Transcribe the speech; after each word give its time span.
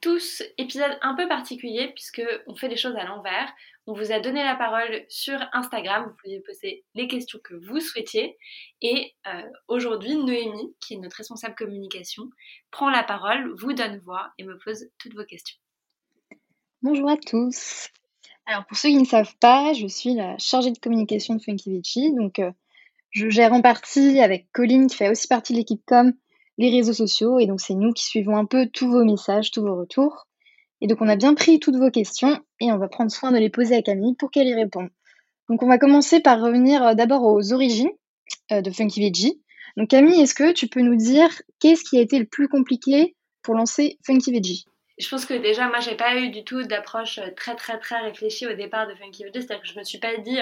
tous, 0.00 0.42
épisode 0.58 0.98
un 1.02 1.14
peu 1.14 1.28
particulier 1.28 1.92
puisque 1.94 2.22
on 2.46 2.54
fait 2.54 2.68
des 2.68 2.76
choses 2.76 2.96
à 2.96 3.04
l'envers. 3.04 3.52
On 3.86 3.92
vous 3.92 4.12
a 4.12 4.20
donné 4.20 4.42
la 4.44 4.54
parole 4.54 5.04
sur 5.08 5.38
Instagram, 5.52 6.06
vous 6.06 6.16
pouvez 6.22 6.40
poser 6.40 6.84
les 6.94 7.08
questions 7.08 7.38
que 7.42 7.54
vous 7.54 7.80
souhaitiez. 7.80 8.36
Et 8.82 9.14
euh, 9.26 9.42
aujourd'hui, 9.68 10.16
Noémie, 10.16 10.74
qui 10.80 10.94
est 10.94 10.98
notre 10.98 11.16
responsable 11.16 11.54
communication, 11.54 12.24
prend 12.70 12.90
la 12.90 13.02
parole, 13.02 13.52
vous 13.58 13.72
donne 13.72 13.98
voix 13.98 14.30
et 14.38 14.44
me 14.44 14.58
pose 14.58 14.86
toutes 14.98 15.14
vos 15.14 15.24
questions. 15.24 15.56
Bonjour 16.82 17.10
à 17.10 17.16
tous. 17.16 17.88
Alors 18.46 18.66
pour 18.66 18.76
ceux 18.76 18.88
qui 18.88 18.96
ne 18.96 19.04
savent 19.04 19.36
pas, 19.40 19.72
je 19.74 19.86
suis 19.86 20.14
la 20.14 20.38
chargée 20.38 20.70
de 20.70 20.78
communication 20.78 21.34
de 21.34 21.42
Funky 21.42 21.70
Vici. 21.70 22.12
Donc 22.14 22.38
euh, 22.38 22.50
je 23.10 23.28
gère 23.28 23.52
en 23.52 23.60
partie 23.60 24.20
avec 24.20 24.50
Colline 24.52 24.86
qui 24.86 24.96
fait 24.96 25.10
aussi 25.10 25.28
partie 25.28 25.52
de 25.52 25.58
l'équipe 25.58 25.82
com 25.86 26.12
les 26.60 26.70
réseaux 26.70 26.92
sociaux. 26.92 27.38
Et 27.38 27.46
donc, 27.46 27.60
c'est 27.60 27.74
nous 27.74 27.92
qui 27.92 28.04
suivons 28.04 28.36
un 28.36 28.44
peu 28.44 28.68
tous 28.72 28.88
vos 28.90 29.04
messages, 29.04 29.50
tous 29.50 29.62
vos 29.62 29.74
retours. 29.74 30.26
Et 30.82 30.86
donc, 30.86 30.98
on 31.00 31.08
a 31.08 31.16
bien 31.16 31.34
pris 31.34 31.58
toutes 31.58 31.76
vos 31.76 31.90
questions 31.90 32.38
et 32.60 32.70
on 32.70 32.78
va 32.78 32.88
prendre 32.88 33.10
soin 33.10 33.32
de 33.32 33.38
les 33.38 33.50
poser 33.50 33.74
à 33.74 33.82
Camille 33.82 34.14
pour 34.14 34.30
qu'elle 34.30 34.46
y 34.46 34.54
réponde. 34.54 34.90
Donc, 35.48 35.62
on 35.62 35.66
va 35.66 35.78
commencer 35.78 36.20
par 36.20 36.40
revenir 36.40 36.84
euh, 36.84 36.94
d'abord 36.94 37.24
aux 37.24 37.52
origines 37.52 37.90
euh, 38.52 38.60
de 38.60 38.70
Funky 38.70 39.00
Veggie. 39.00 39.40
Donc, 39.76 39.88
Camille, 39.88 40.20
est-ce 40.20 40.34
que 40.34 40.52
tu 40.52 40.68
peux 40.68 40.80
nous 40.80 40.96
dire 40.96 41.30
qu'est-ce 41.60 41.82
qui 41.82 41.98
a 41.98 42.02
été 42.02 42.18
le 42.18 42.26
plus 42.26 42.48
compliqué 42.48 43.16
pour 43.42 43.54
lancer 43.54 43.98
Funky 44.04 44.30
Veggie? 44.30 44.64
Je 44.98 45.08
pense 45.08 45.24
que 45.24 45.34
déjà, 45.34 45.66
moi, 45.68 45.80
j'ai 45.80 45.96
pas 45.96 46.18
eu 46.18 46.28
du 46.28 46.44
tout 46.44 46.62
d'approche 46.64 47.18
euh, 47.18 47.30
très, 47.34 47.56
très, 47.56 47.78
très 47.78 48.00
réfléchie 48.00 48.46
au 48.46 48.54
départ 48.54 48.86
de 48.86 48.94
Funky 48.94 49.24
Veggie. 49.24 49.40
C'est-à-dire 49.40 49.62
que 49.62 49.68
je 49.68 49.78
me 49.78 49.84
suis 49.84 49.98
pas 49.98 50.14
dit, 50.18 50.38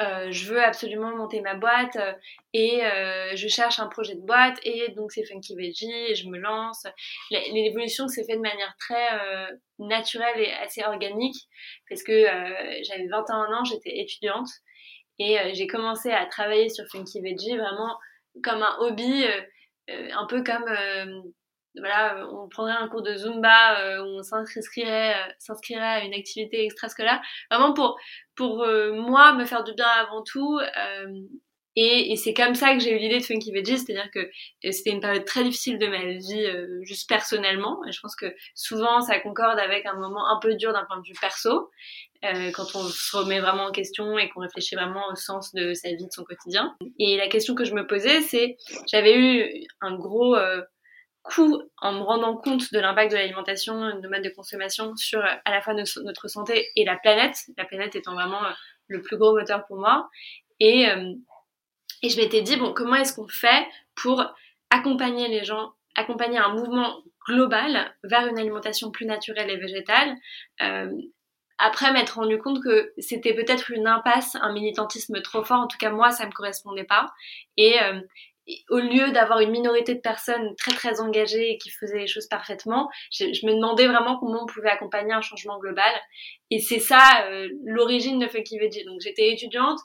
euh, 0.00 0.30
je 0.30 0.50
veux 0.50 0.62
absolument 0.62 1.14
monter 1.14 1.42
ma 1.42 1.54
boîte 1.54 1.96
euh, 1.96 2.12
et 2.54 2.84
euh, 2.84 3.36
je 3.36 3.48
cherche 3.48 3.80
un 3.80 3.86
projet 3.86 4.14
de 4.14 4.22
boîte 4.22 4.58
et 4.64 4.88
donc 4.96 5.12
c'est 5.12 5.24
Funky 5.24 5.54
Veggie 5.54 5.92
et 5.92 6.14
je 6.14 6.28
me 6.28 6.38
lance. 6.38 6.86
L'évolution 7.30 8.08
s'est 8.08 8.24
faite 8.24 8.36
de 8.36 8.42
manière 8.42 8.74
très 8.78 9.08
naturelle 9.78 10.40
et 10.40 10.52
assez 10.52 10.82
organique 10.84 11.36
parce 11.88 12.02
que 12.02 12.24
j'avais 12.82 13.06
21 13.08 13.52
ans, 13.52 13.64
j'étais 13.64 13.98
étudiante 13.98 14.48
et 15.18 15.36
j'ai 15.52 15.66
commencé 15.66 16.10
à 16.10 16.24
travailler 16.26 16.70
sur 16.70 16.84
Funky 16.90 17.20
Veggie 17.20 17.56
vraiment 17.56 17.98
comme 18.42 18.62
un 18.62 18.76
hobby, 18.78 19.24
un 19.88 20.26
peu 20.26 20.42
comme 20.42 20.64
voilà, 21.78 22.26
on 22.32 22.48
prendrait 22.48 22.72
un 22.72 22.88
cours 22.88 23.02
de 23.02 23.14
Zumba, 23.14 23.80
euh, 23.80 24.02
on 24.04 24.22
s'inscrirait, 24.22 25.14
euh, 25.14 25.32
s'inscrirait 25.38 25.80
à 25.80 26.04
une 26.04 26.14
activité 26.14 26.64
extrascolaire, 26.64 27.20
vraiment 27.50 27.72
pour, 27.74 27.98
pour 28.34 28.62
euh, 28.62 28.92
moi 28.92 29.34
me 29.34 29.44
faire 29.44 29.62
du 29.62 29.72
bien 29.74 29.86
avant 29.86 30.22
tout. 30.22 30.58
et, 31.76 32.12
et 32.12 32.16
c'est 32.16 32.34
comme 32.34 32.56
ça 32.56 32.74
que 32.74 32.80
j'ai 32.80 32.92
eu 32.92 32.98
l'idée 32.98 33.20
de 33.20 33.24
Funky 33.24 33.52
Veggie, 33.52 33.78
c'est-à-dire 33.78 34.10
que 34.10 34.28
c'était 34.72 34.90
une 34.90 35.00
période 35.00 35.24
très 35.24 35.44
difficile 35.44 35.78
de 35.78 35.86
ma 35.86 36.04
vie, 36.04 36.82
juste 36.82 37.08
personnellement. 37.08 37.80
Et 37.86 37.92
je 37.92 38.00
pense 38.00 38.16
que 38.16 38.34
souvent 38.54 39.00
ça 39.00 39.20
concorde 39.20 39.58
avec 39.58 39.86
un 39.86 39.94
moment 39.94 40.28
un 40.28 40.40
peu 40.40 40.54
dur 40.56 40.72
d'un 40.72 40.84
point 40.84 40.98
de 40.98 41.06
vue 41.06 41.14
perso, 41.20 41.70
quand 42.22 42.74
on 42.74 42.82
se 42.82 43.16
remet 43.16 43.38
vraiment 43.38 43.66
en 43.66 43.70
question 43.70 44.18
et 44.18 44.28
qu'on 44.30 44.40
réfléchit 44.40 44.74
vraiment 44.74 45.04
au 45.12 45.14
sens 45.14 45.54
de 45.54 45.72
sa 45.74 45.90
vie, 45.90 46.04
de 46.04 46.12
son 46.12 46.24
quotidien. 46.24 46.74
Et 46.98 47.16
la 47.16 47.28
question 47.28 47.54
que 47.54 47.64
je 47.64 47.72
me 47.72 47.86
posais, 47.86 48.20
c'est, 48.20 48.56
j'avais 48.90 49.16
eu 49.16 49.66
un 49.80 49.94
gros 49.96 50.36
coup 51.22 51.62
en 51.78 51.92
me 51.92 52.00
rendant 52.00 52.36
compte 52.36 52.72
de 52.72 52.78
l'impact 52.78 53.12
de 53.12 53.16
l'alimentation, 53.16 53.98
de 54.00 54.08
mode 54.08 54.22
de 54.22 54.30
consommation 54.30 54.96
sur 54.96 55.22
à 55.22 55.50
la 55.50 55.60
fois 55.60 55.74
notre 55.74 56.28
santé 56.28 56.68
et 56.76 56.84
la 56.84 56.96
planète, 56.96 57.36
la 57.56 57.64
planète 57.64 57.94
étant 57.94 58.14
vraiment 58.14 58.44
euh, 58.44 58.52
le 58.88 59.02
plus 59.02 59.16
gros 59.16 59.34
moteur 59.34 59.66
pour 59.66 59.78
moi. 59.78 60.08
Et, 60.58 60.88
euh, 60.88 61.12
et 62.02 62.08
je 62.08 62.16
m'étais 62.16 62.42
dit, 62.42 62.56
bon, 62.56 62.72
comment 62.72 62.96
est-ce 62.96 63.14
qu'on 63.14 63.28
fait 63.28 63.66
pour 63.94 64.24
accompagner 64.70 65.28
les 65.28 65.44
gens, 65.44 65.72
accompagner 65.94 66.38
un 66.38 66.54
mouvement 66.54 67.02
global 67.26 67.94
vers 68.02 68.26
une 68.26 68.38
alimentation 68.38 68.90
plus 68.90 69.06
naturelle 69.06 69.50
et 69.50 69.56
végétale 69.56 70.16
euh, 70.62 70.90
après 71.60 71.92
m'être 71.92 72.18
rendu 72.18 72.38
compte 72.38 72.62
que 72.62 72.92
c'était 72.96 73.34
peut-être 73.34 73.70
une 73.70 73.86
impasse, 73.86 74.34
un 74.40 74.52
militantisme 74.52 75.20
trop 75.20 75.44
fort. 75.44 75.60
En 75.60 75.66
tout 75.66 75.76
cas, 75.76 75.90
moi, 75.90 76.10
ça 76.10 76.26
me 76.26 76.32
correspondait 76.32 76.84
pas. 76.84 77.12
Et, 77.58 77.80
euh, 77.82 78.00
au 78.68 78.78
lieu 78.78 79.10
d'avoir 79.12 79.40
une 79.40 79.50
minorité 79.50 79.94
de 79.94 80.00
personnes 80.00 80.54
très 80.56 80.72
très 80.72 81.00
engagées 81.00 81.52
et 81.52 81.58
qui 81.58 81.70
faisaient 81.70 81.98
les 81.98 82.06
choses 82.06 82.26
parfaitement, 82.26 82.88
je, 83.12 83.24
me 83.46 83.54
demandais 83.54 83.86
vraiment 83.86 84.18
comment 84.18 84.42
on 84.42 84.46
pouvait 84.46 84.70
accompagner 84.70 85.12
un 85.12 85.20
changement 85.20 85.58
global. 85.58 85.92
Et 86.50 86.58
c'est 86.58 86.78
ça 86.78 87.26
euh, 87.26 87.48
l'origine 87.64 88.18
de 88.18 88.26
Funky 88.26 88.58
Veggie. 88.58 88.84
Donc 88.84 89.00
j'étais 89.00 89.32
étudiante, 89.32 89.78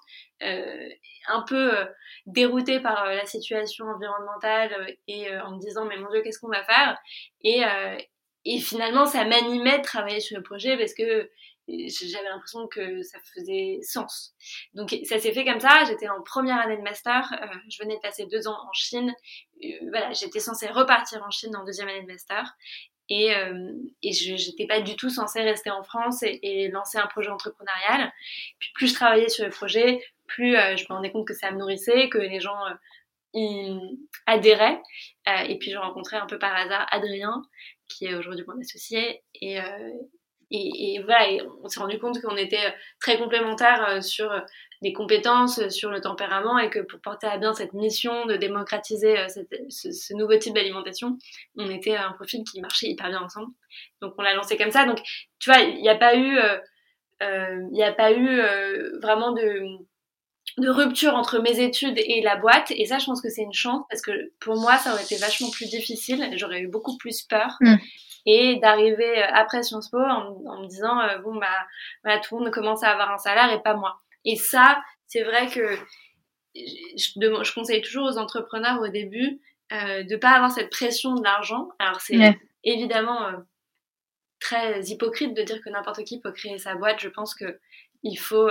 euh, 0.43 0.89
un 1.27 1.43
peu 1.47 1.77
euh, 1.77 1.85
déroutée 2.25 2.79
par 2.79 3.05
la 3.05 3.25
situation 3.25 3.85
environnementale 3.85 4.95
et 5.07 5.27
en 5.39 5.55
me 5.55 5.59
disant 5.59 5.85
mais 5.85 5.97
mon 5.97 6.09
dieu 6.11 6.21
qu'est-ce 6.21 6.39
qu'on 6.39 6.49
va 6.49 6.63
faire? 6.63 6.97
Et, 7.43 7.61
et 8.45 8.59
finalement 8.59 9.05
ça 9.05 9.25
m'animait 9.25 9.79
de 9.79 9.83
travailler 9.83 10.19
sur 10.19 10.37
le 10.37 10.43
projet 10.43 10.77
parce 10.77 10.93
que 10.93 11.29
j'avais 11.67 12.29
l'impression 12.29 12.67
que 12.67 13.01
ça 13.01 13.17
faisait 13.33 13.79
sens. 13.81 14.35
Donc 14.73 14.95
ça 15.03 15.19
s'est 15.19 15.33
fait 15.33 15.45
comme 15.45 15.59
ça, 15.59 15.83
j'étais 15.87 16.07
en 16.09 16.21
première 16.21 16.59
année 16.59 16.77
de 16.77 16.81
master, 16.81 17.31
euh, 17.41 17.47
je 17.69 17.81
venais 17.81 17.95
de 17.95 18.01
passer 18.01 18.25
deux 18.25 18.47
ans 18.47 18.57
en 18.67 18.73
Chine, 18.73 19.13
euh, 19.63 19.67
voilà, 19.89 20.13
j'étais 20.13 20.39
censée 20.39 20.67
repartir 20.67 21.23
en 21.23 21.31
Chine 21.31 21.55
en 21.55 21.65
deuxième 21.65 21.87
année 21.87 22.03
de 22.03 22.07
master, 22.07 22.55
et, 23.09 23.35
euh, 23.35 23.71
et 24.01 24.13
je 24.13 24.33
n'étais 24.33 24.67
pas 24.67 24.81
du 24.81 24.95
tout 24.95 25.09
censée 25.09 25.41
rester 25.41 25.69
en 25.69 25.83
France 25.83 26.23
et, 26.23 26.39
et, 26.41 26.69
lancer 26.69 26.97
un 26.97 27.07
projet 27.07 27.29
entrepreneurial. 27.29 28.11
Puis 28.59 28.71
plus 28.73 28.87
je 28.87 28.95
travaillais 28.95 29.29
sur 29.29 29.45
le 29.45 29.51
projet, 29.51 30.03
plus 30.27 30.53
je 30.53 30.83
me 30.89 30.95
rendais 30.95 31.11
compte 31.11 31.27
que 31.27 31.35
ça 31.35 31.51
me 31.51 31.57
nourrissait, 31.59 32.09
que 32.09 32.17
les 32.17 32.39
gens 32.39 32.57
y 33.33 33.77
adhéraient. 34.25 34.81
et 35.27 35.57
puis 35.59 35.69
je 35.69 35.77
rencontrais 35.77 36.17
un 36.17 36.25
peu 36.25 36.39
par 36.39 36.55
hasard 36.55 36.87
Adrien, 36.89 37.43
qui 37.87 38.07
est 38.07 38.15
aujourd'hui 38.15 38.43
mon 38.47 38.59
associé, 38.59 39.21
et, 39.39 39.59
et, 40.51 41.01
voilà, 41.03 41.43
on 41.63 41.67
s'est 41.67 41.79
rendu 41.79 41.99
compte 41.99 42.21
qu'on 42.21 42.37
était 42.37 42.73
très 42.99 43.17
complémentaires 43.17 43.85
euh, 43.89 44.01
sur 44.01 44.31
les 44.81 44.93
compétences, 44.93 45.69
sur 45.69 45.89
le 45.89 46.01
tempérament, 46.01 46.59
et 46.59 46.69
que 46.69 46.79
pour 46.79 46.99
porter 46.99 47.27
à 47.27 47.37
bien 47.37 47.53
cette 47.53 47.73
mission 47.73 48.25
de 48.25 48.35
démocratiser 48.35 49.17
euh, 49.17 49.27
ce, 49.27 50.13
nouveau 50.13 50.37
type 50.37 50.53
d'alimentation, 50.53 51.17
on 51.57 51.69
était 51.69 51.95
un 51.95 52.11
profil 52.11 52.43
qui 52.43 52.61
marchait 52.61 52.87
hyper 52.87 53.09
bien 53.09 53.21
ensemble. 53.21 53.51
Donc 54.01 54.13
on 54.17 54.21
l'a 54.21 54.33
lancé 54.33 54.57
comme 54.57 54.71
ça. 54.71 54.85
Donc 54.85 55.01
tu 55.39 55.49
vois, 55.49 55.59
il 55.59 55.81
n'y 55.81 55.89
a 55.89 55.95
pas 55.95 56.15
eu, 56.15 56.37
euh, 56.37 57.59
il 57.71 57.73
n'y 57.73 57.83
a 57.83 57.93
pas 57.93 58.11
eu 58.11 58.41
vraiment 59.01 59.31
de 59.31 59.63
de 60.59 60.69
rupture 60.69 61.15
entre 61.15 61.39
mes 61.39 61.59
études 61.59 61.97
et 61.97 62.21
la 62.21 62.37
boîte 62.37 62.71
et 62.71 62.85
ça 62.85 62.97
je 62.97 63.05
pense 63.05 63.19
que 63.19 63.29
c'est 63.29 63.41
une 63.41 63.51
chance 63.51 63.83
parce 63.89 64.01
que 64.01 64.31
pour 64.39 64.55
moi 64.55 64.77
ça 64.77 64.93
aurait 64.93 65.03
été 65.03 65.17
vachement 65.17 65.49
plus 65.49 65.65
difficile 65.65 66.29
j'aurais 66.37 66.61
eu 66.61 66.67
beaucoup 66.67 66.95
plus 66.97 67.23
peur 67.23 67.57
mm 67.59 67.75
et 68.25 68.57
d'arriver 68.57 69.23
euh, 69.23 69.27
après 69.33 69.63
Sciences 69.63 69.89
Po 69.89 69.99
en, 69.99 70.61
me 70.61 70.67
disant 70.67 70.99
euh, 70.99 71.17
bon 71.19 71.35
bah 71.35 71.67
voilà, 72.03 72.19
tout 72.19 72.37
le 72.37 72.43
monde 72.43 72.53
commence 72.53 72.83
à 72.83 72.91
avoir 72.91 73.11
un 73.11 73.17
salaire 73.17 73.51
et 73.51 73.61
pas 73.61 73.75
moi. 73.75 73.99
Et 74.23 74.35
ça, 74.35 74.81
c'est 75.07 75.23
vrai 75.23 75.47
que 75.47 75.77
je, 76.55 77.43
je, 77.43 77.53
conseille 77.53 77.81
toujours 77.81 78.07
aux 78.07 78.17
entrepreneurs 78.17 78.81
au 78.81 78.87
début 78.87 79.39
euh, 79.71 80.03
de 80.03 80.15
pas 80.15 80.31
avoir 80.31 80.51
cette 80.51 80.69
pression 80.69 81.15
de 81.15 81.23
l'argent. 81.23 81.69
Alors 81.79 82.01
c'est 82.01 82.37
évidemment 82.63 83.27
euh, 83.27 83.37
très 84.39 84.81
hypocrite 84.83 85.35
de 85.35 85.43
dire 85.43 85.61
que 85.63 85.69
n'importe 85.69 86.03
qui 86.03 86.19
peut 86.19 86.31
créer 86.31 86.57
sa 86.57 86.75
boîte. 86.75 86.99
Je 86.99 87.09
pense 87.09 87.35
que 87.35 87.59
il 88.03 88.17
faut 88.17 88.49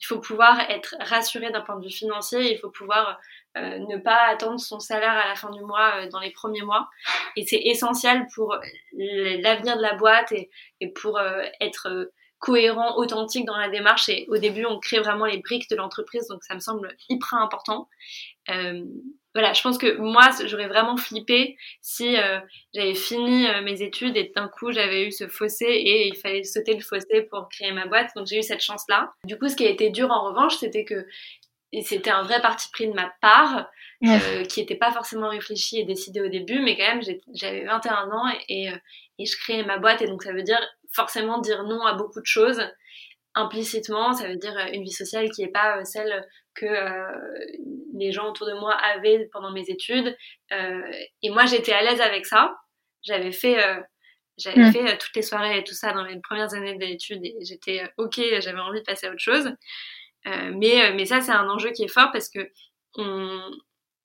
il 0.00 0.06
faut 0.06 0.20
pouvoir 0.20 0.60
être 0.70 0.94
rassuré 1.00 1.50
d'un 1.50 1.60
point 1.60 1.76
de 1.76 1.84
vue 1.84 1.92
financier, 1.92 2.52
il 2.52 2.58
faut 2.58 2.70
pouvoir 2.70 3.18
euh, 3.56 3.78
ne 3.78 3.96
pas 3.96 4.26
attendre 4.28 4.60
son 4.60 4.78
salaire 4.78 5.12
à 5.12 5.28
la 5.28 5.34
fin 5.34 5.50
du 5.50 5.60
mois 5.62 5.96
euh, 5.96 6.08
dans 6.08 6.20
les 6.20 6.30
premiers 6.30 6.62
mois. 6.62 6.88
Et 7.36 7.44
c'est 7.44 7.60
essentiel 7.64 8.26
pour 8.34 8.56
l'avenir 8.92 9.76
de 9.76 9.82
la 9.82 9.94
boîte 9.94 10.32
et, 10.32 10.50
et 10.80 10.88
pour 10.88 11.18
euh, 11.18 11.42
être 11.60 12.10
cohérent, 12.38 12.96
authentique 12.96 13.46
dans 13.46 13.56
la 13.56 13.68
démarche. 13.68 14.08
Et 14.08 14.26
au 14.28 14.38
début, 14.38 14.64
on 14.64 14.78
crée 14.78 15.00
vraiment 15.00 15.24
les 15.24 15.38
briques 15.38 15.68
de 15.70 15.76
l'entreprise, 15.76 16.28
donc 16.28 16.44
ça 16.44 16.54
me 16.54 16.60
semble 16.60 16.94
hyper 17.08 17.34
important. 17.34 17.88
Voilà, 19.38 19.52
je 19.52 19.62
pense 19.62 19.78
que 19.78 19.96
moi, 19.98 20.30
j'aurais 20.46 20.66
vraiment 20.66 20.96
flippé 20.96 21.56
si 21.80 22.16
euh, 22.16 22.40
j'avais 22.74 22.96
fini 22.96 23.46
euh, 23.46 23.62
mes 23.62 23.82
études 23.82 24.16
et 24.16 24.32
d'un 24.34 24.48
coup, 24.48 24.72
j'avais 24.72 25.06
eu 25.06 25.12
ce 25.12 25.28
fossé 25.28 25.64
et 25.64 26.08
il 26.08 26.16
fallait 26.16 26.42
sauter 26.42 26.74
le 26.74 26.80
fossé 26.80 27.22
pour 27.30 27.48
créer 27.48 27.70
ma 27.70 27.86
boîte. 27.86 28.10
Donc 28.16 28.26
j'ai 28.26 28.40
eu 28.40 28.42
cette 28.42 28.60
chance-là. 28.60 29.12
Du 29.22 29.38
coup, 29.38 29.48
ce 29.48 29.54
qui 29.54 29.64
a 29.64 29.70
été 29.70 29.90
dur 29.90 30.10
en 30.10 30.24
revanche, 30.24 30.56
c'était 30.56 30.84
que 30.84 31.06
c'était 31.84 32.10
un 32.10 32.22
vrai 32.22 32.42
parti 32.42 32.68
pris 32.72 32.88
de 32.88 32.94
ma 32.94 33.12
part, 33.22 33.68
euh, 34.04 34.42
qui 34.46 34.58
n'était 34.58 34.74
pas 34.74 34.90
forcément 34.90 35.28
réfléchi 35.28 35.78
et 35.78 35.84
décidé 35.84 36.20
au 36.20 36.28
début, 36.28 36.58
mais 36.58 36.76
quand 36.76 36.96
même, 36.96 37.02
j'avais 37.32 37.64
21 37.64 38.10
ans 38.10 38.32
et, 38.48 38.72
et, 39.20 39.24
je 39.24 39.36
créais 39.36 39.62
ma 39.62 39.78
boîte, 39.78 40.02
et 40.02 40.08
donc 40.08 40.24
ça 40.24 40.32
veut 40.32 40.42
dire 40.42 40.60
forcément 40.92 41.38
dire 41.38 41.62
non 41.62 41.82
à 41.82 41.94
beaucoup 41.94 42.20
de 42.20 42.26
choses 42.26 42.60
implicitement, 43.36 44.14
ça 44.14 44.26
veut 44.26 44.36
dire 44.36 44.56
une 44.72 44.82
vie 44.82 44.90
sociale 44.90 45.30
qui 45.30 45.42
n'est 45.42 45.52
pas 45.52 45.84
celle 45.84 46.26
que 46.58 46.66
euh, 46.66 47.12
les 47.94 48.12
gens 48.12 48.30
autour 48.30 48.46
de 48.46 48.54
moi 48.54 48.74
avaient 48.74 49.28
pendant 49.32 49.52
mes 49.52 49.68
études. 49.68 50.16
et 50.50 51.30
moi, 51.30 51.46
j'étais 51.46 51.72
à 51.72 51.82
l'aise 51.82 52.00
avec 52.00 52.26
ça. 52.26 52.56
J'avais 53.02 53.32
fait, 53.32 53.56
j'avais 54.36 54.68
mm. 54.68 54.72
fait 54.72 54.98
toutes 54.98 55.14
les 55.16 55.22
soirées 55.22 55.58
et 55.58 55.64
tout 55.64 55.74
ça 55.74 55.92
dans 55.92 56.04
les 56.04 56.18
premières 56.20 56.54
années 56.54 56.76
d'études 56.76 57.24
et 57.24 57.36
j'étais 57.42 57.82
ok, 57.96 58.20
j'avais 58.40 58.60
envie 58.60 58.80
de 58.80 58.84
passer 58.84 59.06
à 59.06 59.10
autre 59.10 59.20
chose. 59.20 59.50
mais, 60.24 60.92
mais 60.94 61.06
ça, 61.06 61.20
c'est 61.20 61.32
un 61.32 61.48
enjeu 61.48 61.70
qui 61.70 61.84
est 61.84 61.88
fort 61.88 62.10
parce 62.12 62.28
que 62.28 62.50
on, 62.96 63.40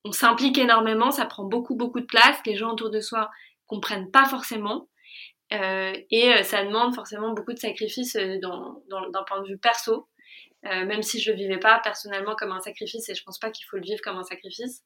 on 0.05 0.11
s'implique 0.11 0.57
énormément, 0.57 1.11
ça 1.11 1.25
prend 1.25 1.43
beaucoup, 1.43 1.75
beaucoup 1.75 1.99
de 1.99 2.05
place. 2.05 2.37
Les 2.45 2.55
gens 2.55 2.71
autour 2.71 2.89
de 2.89 2.99
soi 2.99 3.29
comprennent 3.67 4.11
pas 4.11 4.25
forcément. 4.25 4.89
Euh, 5.53 5.93
et 6.09 6.33
euh, 6.33 6.43
ça 6.43 6.63
demande 6.63 6.95
forcément 6.95 7.33
beaucoup 7.33 7.53
de 7.53 7.59
sacrifices 7.59 8.15
euh, 8.15 8.39
d'un 8.39 9.23
point 9.27 9.41
de 9.41 9.47
vue 9.47 9.57
perso, 9.57 10.07
même 10.63 11.03
si 11.03 11.19
je 11.19 11.31
le 11.31 11.37
vivais 11.37 11.57
pas 11.57 11.79
personnellement 11.83 12.35
comme 12.35 12.51
un 12.51 12.59
sacrifice 12.59 13.09
et 13.09 13.15
je 13.15 13.23
pense 13.23 13.37
pas 13.39 13.51
qu'il 13.51 13.65
faut 13.65 13.77
le 13.77 13.83
vivre 13.83 14.01
comme 14.01 14.17
un 14.17 14.23
sacrifice. 14.23 14.83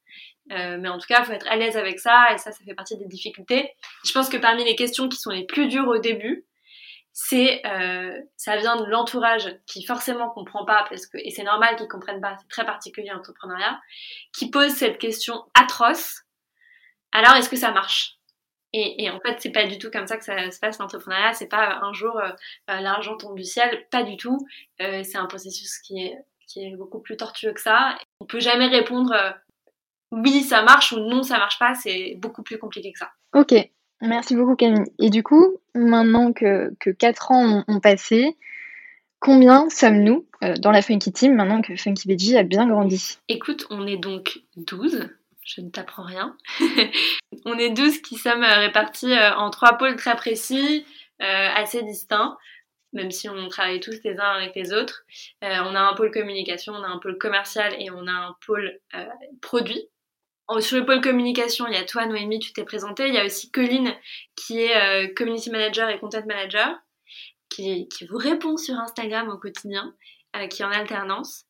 mais 0.49 0.87
en 0.87 0.97
tout 0.97 1.07
cas, 1.07 1.21
il 1.21 1.25
faut 1.25 1.33
être 1.33 1.47
à 1.47 1.55
l'aise 1.55 1.77
avec 1.77 1.99
ça 1.99 2.33
et 2.33 2.37
ça, 2.37 2.51
ça 2.51 2.63
fait 2.65 2.73
partie 2.73 2.97
des 2.97 3.07
difficultés. 3.07 3.71
Je 4.05 4.11
pense 4.11 4.29
que 4.29 4.37
parmi 4.37 4.63
les 4.63 4.75
questions 4.75 5.07
qui 5.07 5.17
sont 5.17 5.31
les 5.31 5.45
plus 5.45 5.67
dures 5.67 5.87
au 5.87 5.97
début, 5.97 6.45
c'est 7.13 7.61
ça 8.35 8.57
vient 8.57 8.75
de 8.75 8.85
l'entourage 8.85 9.55
qui 9.65 9.83
forcément 9.83 10.29
comprend 10.29 10.65
pas 10.65 10.85
parce 10.89 11.07
que 11.07 11.17
et 11.17 11.31
c'est 11.31 11.43
normal 11.43 11.75
qu'ils 11.75 11.87
comprennent 11.87 12.21
pas, 12.21 12.37
c'est 12.39 12.49
très 12.49 12.65
particulier 12.65 13.09
l'entrepreneuriat, 13.11 13.79
qui 14.33 14.49
pose 14.49 14.71
cette 14.71 14.97
question 14.97 15.43
atroce. 15.53 16.21
Alors 17.11 17.35
est-ce 17.35 17.49
que 17.49 17.55
ça 17.55 17.71
marche? 17.71 18.16
Et, 18.73 19.09
en 19.09 19.19
fait, 19.19 19.37
c'est 19.39 19.51
pas 19.51 19.65
du 19.65 19.79
tout 19.79 19.89
comme 19.91 20.07
ça 20.07 20.17
que 20.17 20.25
ça 20.25 20.51
se 20.51 20.59
passe 20.59 20.77
l'entrepreneuriat. 20.79 21.33
C'est 21.33 21.47
pas 21.47 21.79
un 21.81 21.93
jour 21.93 22.17
euh, 22.19 22.29
euh, 22.69 22.79
l'argent 22.79 23.15
tombe 23.17 23.35
du 23.35 23.43
ciel, 23.43 23.85
pas 23.91 24.03
du 24.03 24.17
tout. 24.17 24.45
Euh, 24.81 25.03
c'est 25.03 25.17
un 25.17 25.25
processus 25.25 25.79
qui 25.79 25.99
est, 25.99 26.17
qui 26.47 26.65
est 26.65 26.75
beaucoup 26.75 26.99
plus 26.99 27.17
tortueux 27.17 27.53
que 27.53 27.61
ça. 27.61 27.97
On 28.19 28.25
peut 28.25 28.39
jamais 28.39 28.67
répondre 28.67 29.13
oui, 30.11 30.41
ça 30.41 30.63
marche 30.63 30.93
ou 30.93 30.99
non, 30.99 31.23
ça 31.23 31.37
marche 31.37 31.59
pas. 31.59 31.75
C'est 31.75 32.15
beaucoup 32.17 32.43
plus 32.43 32.57
compliqué 32.57 32.91
que 32.91 32.99
ça. 32.99 33.11
Ok, 33.33 33.53
merci 34.01 34.35
beaucoup 34.35 34.55
Camille. 34.55 34.91
Et 34.99 35.09
du 35.09 35.23
coup, 35.23 35.57
maintenant 35.73 36.33
que, 36.33 36.73
que 36.79 36.89
4 36.89 37.31
ans 37.31 37.63
ont, 37.67 37.79
passé, 37.79 38.37
combien 39.19 39.69
sommes-nous 39.69 40.25
dans 40.59 40.71
la 40.71 40.81
Funky 40.81 41.11
Team 41.11 41.35
maintenant 41.35 41.61
que 41.61 41.75
Funky 41.75 42.07
Veggie 42.07 42.37
a 42.37 42.43
bien 42.43 42.67
grandi? 42.67 43.17
Écoute, 43.27 43.65
on 43.69 43.85
est 43.85 43.97
donc 43.97 44.39
12 44.55 45.09
je 45.47 45.61
ne 45.61 45.69
t'apprends 45.69 46.03
rien. 46.03 46.37
on 47.45 47.57
est 47.57 47.69
12 47.69 48.01
qui 48.01 48.15
sommes 48.17 48.43
euh, 48.43 48.59
répartis 48.59 49.13
euh, 49.13 49.33
en 49.35 49.49
trois 49.49 49.77
pôles 49.77 49.95
très 49.95 50.15
précis, 50.15 50.85
euh, 51.21 51.47
assez 51.55 51.81
distincts, 51.83 52.37
même 52.93 53.11
si 53.11 53.29
on 53.29 53.47
travaille 53.47 53.79
tous 53.79 53.95
les 54.03 54.17
uns 54.19 54.33
avec 54.33 54.53
les 54.55 54.73
autres. 54.73 55.03
on 55.41 55.75
a 55.75 55.79
un 55.79 55.93
pôle 55.93 56.11
communication, 56.11 56.73
on 56.73 56.83
a 56.83 56.87
un 56.87 56.99
pôle 56.99 57.17
commercial 57.17 57.73
et 57.79 57.89
on 57.91 58.07
a 58.07 58.11
un 58.11 58.35
pôle 58.45 58.79
produit. 59.41 59.89
Sur 60.61 60.79
le 60.79 60.85
pôle 60.85 61.01
communication, 61.01 61.67
il 61.67 61.73
y 61.73 61.77
a 61.77 61.83
toi, 61.83 62.05
Noémie, 62.05 62.39
tu 62.39 62.53
t'es 62.53 62.63
présentée. 62.63 63.07
Il 63.07 63.13
y 63.13 63.17
a 63.17 63.25
aussi 63.25 63.51
Colline, 63.51 63.93
qui 64.37 64.61
est 64.61 65.13
community 65.15 65.49
manager 65.49 65.89
et 65.89 65.99
content 65.99 66.25
manager, 66.25 66.79
qui, 67.49 67.89
qui, 67.89 68.05
vous 68.07 68.17
répond 68.17 68.55
sur 68.55 68.75
Instagram 68.75 69.27
au 69.27 69.37
quotidien, 69.37 69.93
qui 70.49 70.61
est 70.61 70.65
en 70.65 70.71
alternance. 70.71 71.45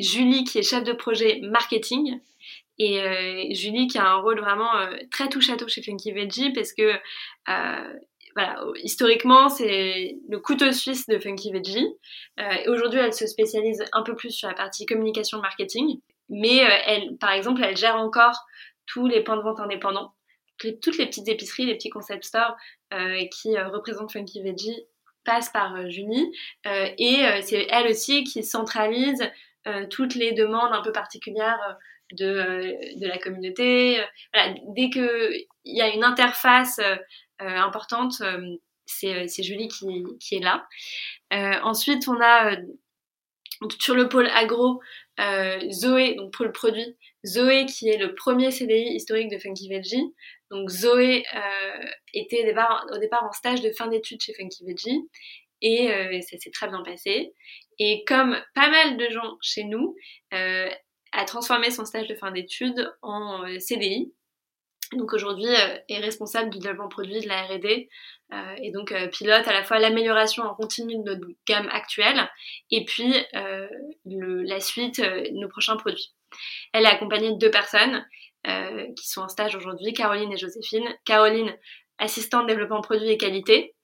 Julie 0.00 0.44
qui 0.44 0.58
est 0.58 0.62
chef 0.62 0.84
de 0.84 0.92
projet 0.92 1.40
marketing. 1.42 2.20
Et 2.78 3.02
euh, 3.02 3.44
Julie 3.50 3.88
qui 3.88 3.98
a 3.98 4.06
un 4.06 4.16
rôle 4.16 4.40
vraiment 4.40 4.74
euh, 4.78 4.96
très 5.10 5.28
touche 5.28 5.50
à 5.50 5.56
touche 5.58 5.72
chez 5.72 5.82
Funky 5.82 6.12
Veggie 6.12 6.50
parce 6.50 6.72
que 6.72 6.94
euh, 7.50 7.94
voilà, 8.34 8.64
historiquement, 8.82 9.50
c'est 9.50 10.16
le 10.28 10.38
couteau 10.38 10.72
suisse 10.72 11.06
de 11.06 11.18
Funky 11.18 11.52
Veggie. 11.52 11.88
aujourd'hui, 12.68 13.00
elle 13.00 13.12
se 13.12 13.26
spécialise 13.26 13.84
un 13.92 14.02
peu 14.02 14.14
plus 14.14 14.30
sur 14.30 14.48
la 14.48 14.54
partie 14.54 14.86
communication 14.86 15.40
marketing. 15.40 16.00
Mais 16.28 16.58
elle, 16.86 17.16
par 17.18 17.32
exemple, 17.32 17.60
elle 17.62 17.76
gère 17.76 17.96
encore 17.96 18.46
tous 18.86 19.08
les 19.08 19.22
points 19.24 19.36
de 19.36 19.42
vente 19.42 19.58
indépendants, 19.58 20.14
toutes 20.58 20.96
les 20.96 21.06
petites 21.06 21.26
épiceries, 21.26 21.66
les 21.66 21.74
petits 21.74 21.90
concept 21.90 22.22
stores 22.22 22.56
qui 23.32 23.58
représentent 23.58 24.12
Funky 24.12 24.40
Veggie 24.42 24.84
passent 25.24 25.50
par 25.50 25.90
Julie. 25.90 26.32
et 26.64 27.42
c'est 27.42 27.66
elle 27.68 27.88
aussi 27.88 28.22
qui 28.22 28.44
centralise 28.44 29.28
toutes 29.90 30.14
les 30.14 30.32
demandes 30.32 30.72
un 30.72 30.82
peu 30.82 30.92
particulières 30.92 31.60
euh, 31.68 31.74
de, 32.12 32.24
euh, 32.24 32.76
de 32.96 33.06
la 33.06 33.18
communauté. 33.18 34.00
Voilà, 34.32 34.54
dès 34.74 34.90
qu'il 34.90 35.46
y 35.64 35.80
a 35.80 35.94
une 35.94 36.04
interface 36.04 36.80
importante, 37.38 38.22
c'est 38.86 39.42
Julie 39.42 39.68
qui, 39.68 40.04
qui, 40.18 40.36
est 40.36 40.40
là. 40.40 40.66
ensuite, 41.62 42.08
on 42.08 42.20
a 42.20 42.56
sur 43.78 43.94
le 43.94 44.08
pôle 44.08 44.26
agro, 44.28 44.80
Zoé, 45.70 46.14
donc 46.14 46.32
pour 46.32 46.44
le 46.44 46.52
produit, 46.52 46.96
Zoé 47.24 47.66
qui 47.66 47.88
est 47.88 47.98
le 47.98 48.14
premier 48.14 48.50
CDI 48.50 48.94
historique 48.94 49.30
de 49.30 49.38
Funky 49.38 49.68
Veggie. 49.68 50.14
Donc 50.50 50.68
Zoé 50.68 51.24
était 52.12 52.42
au 52.42 52.98
départ, 52.98 53.24
en 53.24 53.32
stage 53.32 53.60
de 53.60 53.70
fin 53.70 53.86
d'études 53.86 54.20
chez 54.20 54.34
Funky 54.34 54.64
Veggie 54.66 55.08
et 55.62 55.90
euh, 55.90 56.20
ça 56.22 56.38
s'est 56.38 56.50
très 56.50 56.68
bien 56.68 56.82
passé. 56.82 57.34
Et 57.80 58.04
comme 58.06 58.36
pas 58.54 58.68
mal 58.68 58.98
de 58.98 59.08
gens 59.08 59.38
chez 59.40 59.64
nous, 59.64 59.96
euh, 60.34 60.68
a 61.12 61.24
transformé 61.24 61.70
son 61.70 61.84
stage 61.86 62.06
de 62.06 62.14
fin 62.14 62.30
d'études 62.30 62.92
en 63.00 63.44
euh, 63.44 63.58
CDI. 63.58 64.12
Donc 64.92 65.12
aujourd'hui 65.14 65.48
est 65.88 65.98
responsable 65.98 66.50
du 66.50 66.58
développement 66.58 66.88
produit 66.88 67.20
de 67.20 67.28
la 67.28 67.44
R&D 67.44 67.88
et 68.60 68.72
donc 68.72 68.92
pilote 69.12 69.46
à 69.46 69.52
la 69.52 69.62
fois 69.62 69.78
l'amélioration 69.78 70.42
en 70.42 70.54
continu 70.54 70.96
de 70.96 71.14
notre 71.14 71.36
gamme 71.46 71.68
actuelle 71.70 72.28
et 72.72 72.84
puis 72.84 73.14
la 73.32 74.58
suite, 74.58 75.00
nos 75.32 75.48
prochains 75.48 75.76
produits. 75.76 76.12
Elle 76.72 76.86
est 76.86 76.88
accompagnée 76.88 77.30
de 77.30 77.38
deux 77.38 77.52
personnes 77.52 78.04
qui 78.44 79.08
sont 79.08 79.20
en 79.20 79.28
stage 79.28 79.54
aujourd'hui, 79.54 79.92
Caroline 79.92 80.32
et 80.32 80.36
Joséphine. 80.36 80.88
Caroline, 81.04 81.56
assistante 81.98 82.48
développement 82.48 82.80
produit 82.80 83.10
et 83.10 83.16
qualité, 83.16 83.76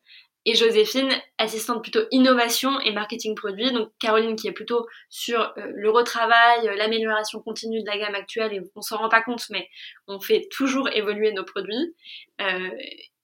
et 0.49 0.55
Joséphine, 0.55 1.11
assistante 1.39 1.83
plutôt 1.83 2.05
innovation 2.13 2.79
et 2.81 2.93
marketing 2.93 3.35
produit. 3.35 3.73
Donc 3.73 3.91
Caroline 3.99 4.37
qui 4.37 4.47
est 4.47 4.53
plutôt 4.53 4.87
sur 5.11 5.41
euh, 5.41 5.73
le 5.75 5.91
retravail, 5.91 6.69
euh, 6.69 6.77
l'amélioration 6.77 7.41
continue 7.41 7.83
de 7.83 7.87
la 7.87 7.99
gamme 7.99 8.15
actuelle 8.15 8.55
et 8.55 8.61
on 8.77 8.81
s'en 8.81 8.99
rend 8.99 9.09
pas 9.09 9.23
compte 9.23 9.45
mais 9.51 9.69
on 10.07 10.21
fait 10.21 10.47
toujours 10.49 10.89
évoluer 10.91 11.33
nos 11.33 11.45
produits. 11.45 11.97
Euh, 12.41 12.71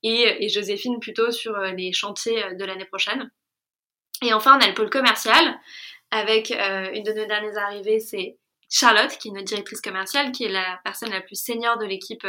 et, 0.03 0.49
Joséphine 0.49 0.99
plutôt 0.99 1.31
sur 1.31 1.57
les 1.59 1.93
chantiers 1.93 2.43
de 2.57 2.65
l'année 2.65 2.87
prochaine. 2.87 3.31
Et 4.25 4.33
enfin 4.33 4.59
on 4.59 4.61
a 4.61 4.67
le 4.67 4.75
pôle 4.75 4.91
commercial 4.91 5.61
avec 6.11 6.51
une 6.51 7.05
de 7.05 7.13
nos 7.13 7.27
dernières 7.27 7.57
arrivées, 7.57 8.01
c'est 8.01 8.37
Charlotte 8.69 9.17
qui 9.19 9.29
est 9.29 9.31
notre 9.31 9.45
directrice 9.45 9.81
commerciale, 9.81 10.33
qui 10.33 10.45
est 10.45 10.49
la 10.49 10.81
personne 10.83 11.11
la 11.11 11.21
plus 11.21 11.41
senior 11.41 11.79
de 11.79 11.87
l'équipe. 11.87 12.27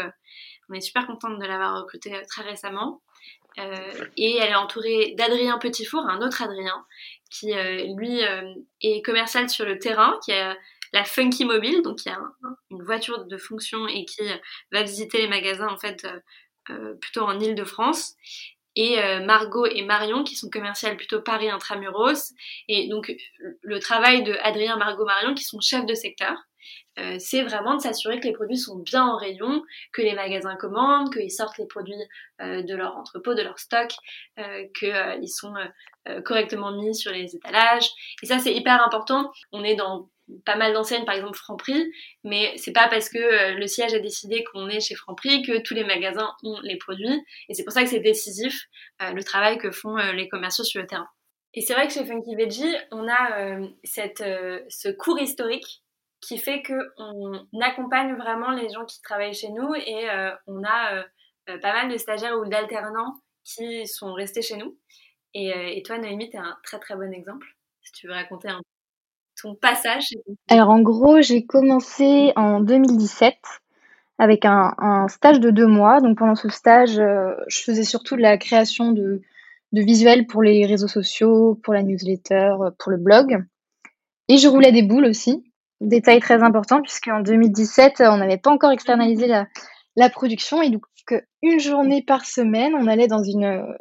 On 0.70 0.74
est 0.76 0.82
super 0.82 1.08
contente 1.08 1.40
de 1.40 1.46
l'avoir 1.46 1.82
recrutée 1.82 2.14
très 2.30 2.44
récemment. 2.44 3.02
Euh, 3.60 4.06
et 4.18 4.38
elle 4.38 4.52
est 4.52 4.56
entourée 4.56 5.14
d'Adrien 5.18 5.58
Petitfour, 5.58 6.02
un 6.02 6.22
autre 6.22 6.42
Adrien, 6.42 6.86
qui 7.30 7.54
euh, 7.54 7.86
lui 7.98 8.24
euh, 8.24 8.54
est 8.82 9.04
commercial 9.04 9.50
sur 9.50 9.66
le 9.66 9.80
terrain, 9.80 10.20
qui 10.24 10.34
a 10.34 10.58
la 10.92 11.04
Funky 11.04 11.46
Mobile, 11.46 11.82
donc 11.82 12.06
il 12.06 12.10
y 12.10 12.12
a 12.12 12.20
une 12.70 12.84
voiture 12.84 13.26
de 13.26 13.38
fonction 13.38 13.88
et 13.88 14.06
qui 14.06 14.22
va 14.72 14.84
visiter 14.84 15.18
les 15.18 15.28
magasins 15.28 15.68
en 15.68 15.78
fait 15.78 16.06
plutôt 17.02 17.22
en 17.22 17.40
Ile-de-France. 17.40 18.14
Et 18.76 18.98
Margot 19.22 19.66
et 19.66 19.82
Marion 19.82 20.24
qui 20.24 20.36
sont 20.36 20.52
commerciales 20.52 20.96
plutôt 20.96 21.20
Paris 21.20 21.50
intramuros. 21.50 22.34
Et 22.68 22.90
donc 22.90 23.12
le 23.64 23.80
travail 23.80 24.22
de 24.22 24.34
Adrien, 24.44 24.78
Margot, 24.78 25.04
Marion 25.04 25.34
qui 25.34 25.44
sont 25.44 25.60
chefs 25.60 25.88
de 25.88 25.96
secteur. 25.96 26.38
Euh, 27.00 27.16
c'est 27.20 27.42
vraiment 27.42 27.76
de 27.76 27.82
s'assurer 27.82 28.20
que 28.20 28.28
les 28.28 28.34
produits 28.34 28.58
sont 28.58 28.78
bien 28.78 29.06
en 29.06 29.18
rayon, 29.18 29.64
que 29.92 30.02
les 30.02 30.14
magasins 30.14 30.56
commandent, 30.56 31.12
qu'ils 31.12 31.32
sortent 31.32 31.58
les 31.58 31.66
produits 31.66 31.96
euh, 32.42 32.62
de 32.62 32.76
leur 32.76 32.96
entrepôt, 32.96 33.34
de 33.34 33.42
leur 33.42 33.60
stock, 33.60 33.92
euh, 34.40 34.66
qu'ils 34.78 35.30
sont 35.30 35.54
correctement 36.26 36.74
mis 36.74 36.94
sur 36.94 37.14
les 37.14 37.34
étalages. 37.34 37.90
Et 38.22 38.26
ça, 38.26 38.38
c'est 38.38 38.54
hyper 38.54 38.84
important. 38.84 39.32
On 39.54 39.64
est 39.64 39.76
dans 39.76 40.10
pas 40.46 40.58
mal 40.58 40.74
d'enseignes, 40.74 41.06
par 41.06 41.16
exemple 41.16 41.38
Franprix, 41.38 41.92
mais 42.26 42.54
c'est 42.58 42.74
pas 42.74 42.90
parce 42.90 43.08
que 43.08 43.54
le 43.58 43.68
siège 43.68 43.94
a 43.94 44.00
décidé 44.00 44.44
qu'on 44.44 44.68
est 44.68 44.82
chez 44.82 44.96
Franprix 44.96 45.44
que 45.44 45.62
tous 45.62 45.74
les 45.74 45.86
magasins 45.86 46.30
ont 46.44 46.60
les 46.62 46.76
produits. 46.78 47.24
Et 47.48 47.54
c'est 47.54 47.64
pour 47.64 47.72
ça 47.72 47.84
que 47.84 47.90
c'est 47.90 48.02
décisif 48.02 48.66
le 49.00 49.24
travail 49.24 49.58
que 49.58 49.72
font 49.72 49.96
les 49.96 50.28
commerciaux 50.28 50.66
sur 50.66 50.82
le 50.82 50.88
terrain. 50.88 51.08
Et 51.54 51.62
c'est 51.62 51.74
vrai 51.74 51.88
que 51.88 51.94
chez 51.94 52.06
Funky 52.06 52.36
Veggie, 52.36 52.76
on 52.92 53.08
a 53.08 53.60
cette, 53.86 54.26
ce 54.70 54.90
cours 54.90 55.20
historique 55.22 55.83
qui 56.24 56.38
fait 56.38 56.64
qu'on 56.64 57.60
accompagne 57.62 58.16
vraiment 58.16 58.52
les 58.52 58.70
gens 58.70 58.86
qui 58.86 59.02
travaillent 59.02 59.34
chez 59.34 59.50
nous 59.50 59.74
et 59.76 60.10
euh, 60.10 60.32
on 60.48 60.64
a 60.64 60.96
euh, 60.96 61.04
euh, 61.50 61.60
pas 61.60 61.74
mal 61.74 61.92
de 61.92 61.98
stagiaires 61.98 62.38
ou 62.40 62.46
d'alternants 62.46 63.16
qui 63.44 63.86
sont 63.88 64.14
restés 64.14 64.42
chez 64.42 64.56
nous. 64.56 64.78
Et, 65.36 65.82
toi, 65.84 65.98
Noémie, 65.98 66.30
tu 66.30 66.38
es 66.38 66.40
un 66.40 66.56
très 66.64 66.78
très 66.78 66.96
bon 66.96 67.12
exemple. 67.12 67.48
Si 67.82 67.92
tu 67.92 68.08
veux 68.08 68.14
raconter 68.14 68.50
un, 68.50 68.62
ton 69.42 69.56
passage. 69.56 70.14
Alors 70.48 70.70
en 70.70 70.80
gros, 70.80 71.22
j'ai 71.22 71.44
commencé 71.44 72.32
en 72.36 72.60
2017 72.60 73.36
avec 74.20 74.46
un, 74.46 75.08
stage 75.10 75.40
de 75.40 75.50
deux 75.50 75.66
mois. 75.66 76.02
Donc 76.02 76.20
pendant 76.20 76.36
ce 76.36 76.50
stage, 76.50 76.92
je 76.92 77.60
faisais 77.64 77.84
surtout 77.84 78.16
de 78.16 78.22
la 78.22 78.38
création 78.38 78.92
de 78.92 79.22
visuels 79.74 80.28
pour 80.28 80.44
les 80.44 80.68
réseaux 80.68 80.88
sociaux, 80.88 81.60
pour 81.64 81.74
la 81.74 81.82
newsletter, 81.82 82.56
pour 82.78 82.92
le 82.92 82.98
blog. 82.98 83.44
Et 84.28 84.38
je 84.38 84.48
roulais 84.48 84.72
des 84.72 84.84
boules 84.84 85.06
aussi. 85.06 85.44
Détail 85.84 86.20
très 86.20 86.42
important, 86.42 86.82
puisqu'en 86.82 87.20
2017, 87.20 88.04
on 88.06 88.18
n'avait 88.18 88.38
pas 88.38 88.52
encore 88.52 88.72
externalisé 88.72 89.28
la, 89.28 90.10
production. 90.10 90.62
Et 90.62 90.70
donc, 90.70 90.84
une 91.42 91.60
journée 91.60 92.02
par 92.02 92.26
semaine, 92.26 92.74
on 92.76 92.88
allait 92.88 93.08
dans 93.08 93.22
une, 93.24 93.76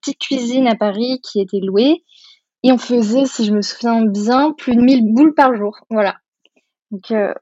petite 0.00 0.20
cuisine 0.20 0.68
à 0.68 0.76
Paris 0.76 1.20
qui 1.22 1.40
était 1.40 1.60
louée. 1.60 2.04
Et 2.62 2.72
on 2.72 2.78
faisait, 2.78 3.26
si 3.26 3.44
je 3.44 3.52
me 3.52 3.62
souviens 3.62 4.04
bien, 4.04 4.52
plus 4.52 4.76
de 4.76 4.80
1000 4.80 5.12
boules 5.12 5.34
par 5.34 5.54
jour. 5.54 5.78
Voilà. 5.90 6.16
Donc, 6.90 7.10
euh, 7.10 7.34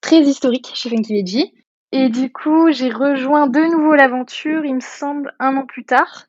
très 0.00 0.20
historique 0.20 0.70
chez 0.74 0.88
Funky. 0.88 1.52
Et 1.92 2.08
du 2.08 2.32
coup, 2.32 2.70
j'ai 2.70 2.90
rejoint 2.90 3.46
de 3.46 3.60
nouveau 3.60 3.94
l'aventure, 3.94 4.64
il 4.64 4.76
me 4.76 4.80
semble, 4.80 5.34
un 5.38 5.56
an 5.56 5.66
plus 5.66 5.84
tard. 5.84 6.26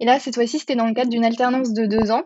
Et 0.00 0.04
là, 0.04 0.18
cette 0.18 0.34
fois-ci, 0.34 0.58
c'était 0.58 0.76
dans 0.76 0.86
le 0.86 0.94
cadre 0.94 1.10
d'une 1.10 1.24
alternance 1.24 1.72
de 1.72 1.86
deux 1.86 2.10
ans 2.10 2.22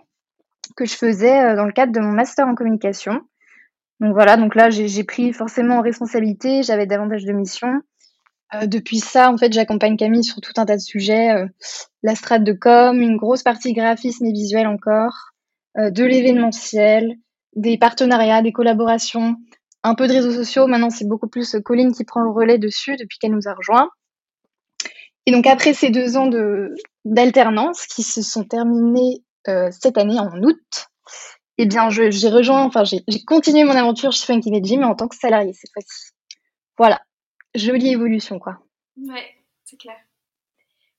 que 0.77 0.85
je 0.85 0.95
faisais 0.95 1.43
euh, 1.43 1.57
dans 1.57 1.65
le 1.65 1.73
cadre 1.73 1.93
de 1.93 2.01
mon 2.01 2.13
master 2.13 2.47
en 2.47 2.55
communication. 2.55 3.21
Donc 4.01 4.13
voilà, 4.13 4.37
donc 4.37 4.55
là 4.55 4.71
j'ai 4.71 5.05
pris 5.05 5.33
forcément 5.33 5.79
en 5.79 5.83
responsabilité, 5.83 6.63
j'avais 6.63 6.87
davantage 6.87 7.25
de 7.25 7.33
missions. 7.33 7.81
Euh, 8.55 8.67
depuis 8.67 8.99
ça, 8.99 9.31
en 9.31 9.37
fait, 9.37 9.53
j'accompagne 9.53 9.97
Camille 9.97 10.25
sur 10.25 10.41
tout 10.41 10.53
un 10.57 10.67
tas 10.67 10.77
de 10.77 10.81
sujets, 10.81 11.31
euh, 11.31 11.47
la 12.03 12.15
strate 12.15 12.45
de 12.45 12.53
com, 12.53 13.01
une 13.01 13.17
grosse 13.17 13.43
partie 13.43 13.73
graphisme 13.73 14.25
et 14.27 14.33
visuel 14.33 14.67
encore, 14.67 15.33
euh, 15.79 15.91
de 15.91 16.05
l'événementiel, 16.05 17.17
des 17.57 17.77
partenariats, 17.77 18.43
des 18.43 18.53
collaborations, 18.53 19.37
un 19.83 19.95
peu 19.95 20.07
de 20.07 20.13
réseaux 20.13 20.33
sociaux. 20.33 20.67
Maintenant, 20.67 20.91
c'est 20.91 21.09
beaucoup 21.09 21.29
plus 21.29 21.57
Colline 21.65 21.93
qui 21.93 22.05
prend 22.05 22.21
le 22.21 22.31
relais 22.31 22.59
dessus 22.59 22.97
depuis 22.97 23.19
qu'elle 23.19 23.33
nous 23.33 23.49
a 23.49 23.55
rejoints. 23.55 23.89
Et 25.29 25.33
donc 25.33 25.47
après 25.49 25.75
ces 25.75 25.91
deux 25.91 26.17
ans 26.17 26.31
d'alternance 27.05 27.87
qui 27.87 28.05
se 28.05 28.23
sont 28.23 28.45
terminés 28.45 29.25
cette 29.73 29.99
année 29.99 30.21
en 30.21 30.41
août, 30.41 30.87
eh 31.59 31.67
bien, 31.67 31.89
j'ai 31.91 32.29
rejoint, 32.29 32.63
enfin, 32.65 32.85
j'ai 32.85 33.03
continué 33.27 33.65
mon 33.65 33.73
aventure 33.73 34.13
chez 34.13 34.27
Funky 34.27 34.51
Veggie, 34.51 34.77
mais 34.77 34.85
en 34.85 34.95
tant 34.95 35.09
que 35.09 35.17
salarié 35.17 35.53
cette 35.53 35.73
fois-ci. 35.73 36.13
Voilà, 36.77 37.01
jolie 37.55 37.93
évolution, 37.93 38.39
quoi. 38.39 38.59
Ouais, 38.97 39.27
c'est 39.65 39.79
clair. 39.79 39.97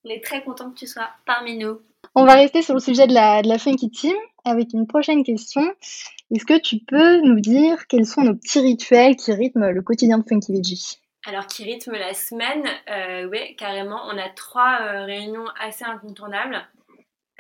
On 0.04 0.10
est 0.10 0.24
très 0.24 0.44
content 0.44 0.72
que 0.72 0.78
tu 0.78 0.88
sois 0.88 1.10
parmi 1.26 1.58
nous. 1.58 1.80
On 2.16 2.26
va 2.26 2.36
rester 2.36 2.62
sur 2.62 2.74
le 2.74 2.80
sujet 2.80 3.08
de 3.08 3.14
la, 3.14 3.42
de 3.42 3.48
la 3.48 3.60
Funky 3.60 3.92
Team 3.92 4.16
avec 4.46 4.74
une 4.74 4.88
prochaine 4.88 5.24
question. 5.24 5.62
Est-ce 6.32 6.46
que 6.46 6.60
tu 6.60 6.80
peux 6.80 7.22
nous 7.22 7.40
dire 7.40 7.88
quels 7.88 8.06
sont 8.06 8.22
nos 8.22 8.36
petits 8.36 8.60
rituels 8.60 9.16
qui 9.16 9.34
rythment 9.34 9.70
le 9.70 9.82
quotidien 9.82 10.18
de 10.18 10.24
Funky 10.28 10.54
Veggie? 10.54 10.98
Alors, 11.26 11.46
qui 11.48 11.64
rythme 11.64 11.92
la 11.92 12.14
semaine, 12.14 12.66
euh, 12.90 13.28
oui, 13.30 13.56
carrément. 13.58 14.02
On 14.06 14.18
a 14.18 14.30
trois 14.30 14.80
euh, 14.82 15.06
réunions 15.06 15.46
assez 15.60 15.84
incontournables. 15.84 16.66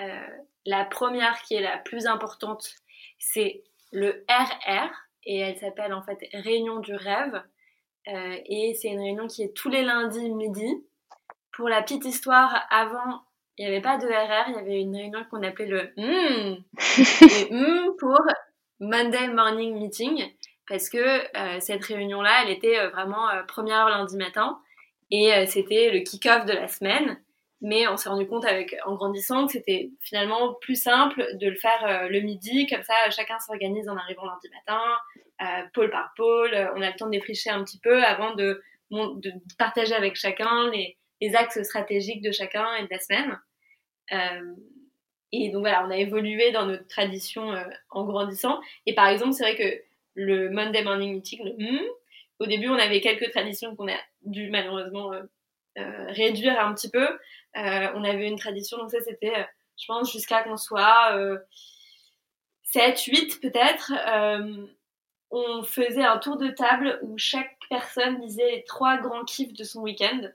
Euh, 0.02 0.28
la 0.66 0.84
première, 0.84 1.42
qui 1.44 1.56
est 1.56 1.62
la 1.62 1.78
plus 1.78 2.06
importante, 2.06 2.76
c'est 3.18 3.64
le 3.92 4.26
RR 4.30 4.90
et 5.26 5.40
elle 5.40 5.58
s'appelle 5.58 5.94
en 5.94 6.02
fait 6.02 6.18
Réunion 6.34 6.80
du 6.80 6.94
rêve. 6.96 7.42
Euh, 8.08 8.38
et 8.46 8.74
c'est 8.76 8.88
une 8.88 9.02
réunion 9.02 9.28
qui 9.28 9.44
est 9.44 9.54
tous 9.54 9.70
les 9.70 9.84
lundis 9.84 10.32
midi. 10.32 10.84
Pour 11.52 11.68
la 11.68 11.82
petite 11.82 12.06
histoire, 12.06 12.66
avant, 12.70 13.22
il 13.58 13.66
n'y 13.66 13.72
avait 13.72 13.82
pas 13.82 13.98
de 13.98 14.08
RR, 14.08 14.50
il 14.50 14.56
y 14.56 14.60
avait 14.60 14.82
une 14.82 14.96
réunion 14.96 15.26
qu'on 15.30 15.44
appelait 15.44 15.66
le 15.66 15.92
M. 15.98 16.64
le 17.50 17.98
pour 17.98 18.20
Monday 18.80 19.28
Morning 19.30 19.74
Meeting, 19.74 20.32
parce 20.70 20.90
que 20.90 20.98
euh, 20.98 21.60
cette 21.60 21.84
réunion-là, 21.84 22.44
elle 22.44 22.52
était 22.52 22.78
euh, 22.78 22.90
vraiment 22.90 23.28
première 23.48 23.78
heure 23.78 23.90
lundi 23.90 24.16
matin, 24.18 24.60
et 25.10 25.46
c'était 25.48 25.90
le 25.90 26.02
kick-off 26.02 26.46
de 26.46 26.54
la 26.54 26.68
semaine. 26.68 27.18
Mais 27.62 27.88
on 27.88 27.98
s'est 27.98 28.10
rendu 28.10 28.28
compte 28.28 28.46
avec, 28.46 28.76
en 28.86 28.94
grandissant 28.94 29.48
que 29.48 29.54
c'était 29.54 29.90
finalement 30.02 30.54
plus 30.62 30.80
simple 30.80 31.26
de 31.38 31.48
le 31.48 31.56
faire 31.56 31.86
euh, 31.86 32.08
le 32.08 32.20
midi, 32.20 32.68
comme 32.68 32.84
ça 32.84 32.94
chacun 33.10 33.40
s'organise 33.40 33.90
en 33.90 33.98
arrivant 33.98 34.26
lundi 34.26 34.48
matin, 34.54 34.82
euh, 35.42 35.68
pôle 35.74 35.92
par 35.92 36.14
pôle, 36.16 36.56
on 36.76 36.82
a 36.82 36.90
le 36.90 36.96
temps 36.96 37.06
de 37.06 37.12
défricher 37.12 37.52
un 37.52 37.64
petit 37.64 37.80
peu 37.80 38.04
avant 38.04 38.34
de, 38.34 38.62
de 38.92 39.34
partager 39.60 39.94
avec 39.94 40.16
chacun 40.16 40.70
les, 40.72 40.98
les, 41.22 41.36
axes 41.36 41.62
stratégiques 41.62 42.24
de 42.24 42.32
chacun 42.32 42.76
et 42.76 42.84
de 42.84 42.88
la 42.90 43.00
semaine. 43.00 43.40
Euh, 44.14 44.56
et 45.32 45.50
donc 45.50 45.62
voilà, 45.62 45.86
on 45.86 45.92
a 45.92 45.98
évolué 45.98 46.52
dans 46.52 46.66
notre 46.66 46.88
tradition 46.88 47.52
euh, 47.52 47.64
en 47.92 48.06
grandissant. 48.06 48.60
Et 48.88 48.96
par 48.96 49.08
exemple, 49.08 49.34
c'est 49.34 49.44
vrai 49.44 49.56
que 49.56 49.84
le 50.16 50.50
Monday 50.50 50.84
Morning 50.84 51.14
Meeting, 51.14 51.44
le 51.44 51.54
mm, 51.54 51.86
au 52.40 52.46
début, 52.48 52.70
on 52.70 52.76
avait 52.76 53.02
quelques 53.02 53.30
traditions 53.32 53.76
qu'on 53.76 53.88
a 53.88 53.98
dû 54.24 54.50
malheureusement 54.50 55.12
réduire 55.78 56.60
un 56.60 56.74
petit 56.74 56.90
peu. 56.90 57.08
Euh, 57.58 57.88
on 57.96 58.04
avait 58.04 58.28
une 58.28 58.38
tradition, 58.38 58.78
donc 58.78 58.92
ça 58.92 59.02
c'était, 59.02 59.36
euh, 59.36 59.44
je 59.80 59.86
pense, 59.88 60.12
jusqu'à 60.12 60.44
qu'on 60.44 60.58
soit 60.58 61.12
7, 62.64 62.84
euh, 62.84 63.12
8 63.12 63.42
peut-être. 63.42 63.92
on 65.30 65.64
faisait 65.64 66.06
un 66.06 66.18
tour 66.20 66.38
de 66.38 66.50
table 66.50 67.00
où 67.02 67.18
chaque 67.18 67.58
personne 67.70 68.20
disait 68.20 68.64
trois 68.68 68.98
grands 68.98 69.26
kiffs 69.26 69.54
de 69.54 69.64
son 69.64 69.82
week-end. 69.82 70.30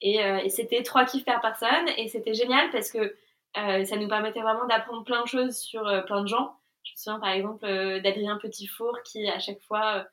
Et, 0.00 0.20
c'était 0.50 0.82
trois 0.82 1.04
kiffs 1.04 1.24
par 1.24 1.40
personne. 1.40 1.88
Et 1.96 2.08
c'était 2.08 2.34
génial 2.34 2.70
parce 2.70 2.90
que 2.90 3.16
ça 3.54 3.96
nous 3.96 4.08
permettait 4.08 4.42
vraiment 4.42 4.66
d'apprendre 4.66 5.04
plein 5.04 5.22
de 5.22 5.28
choses 5.28 5.56
sur 5.56 5.82
plein 6.06 6.22
de 6.22 6.28
gens. 6.28 6.58
Je 6.84 6.92
me 6.92 6.96
souviens 6.96 7.20
par 7.20 7.30
exemple 7.30 7.66
d'Adrien 8.00 8.38
Petitfour 8.38 8.98
qui 9.04 9.28
à 9.28 9.38
chaque 9.38 9.60
fois 9.62 9.96
euh, 9.96 10.04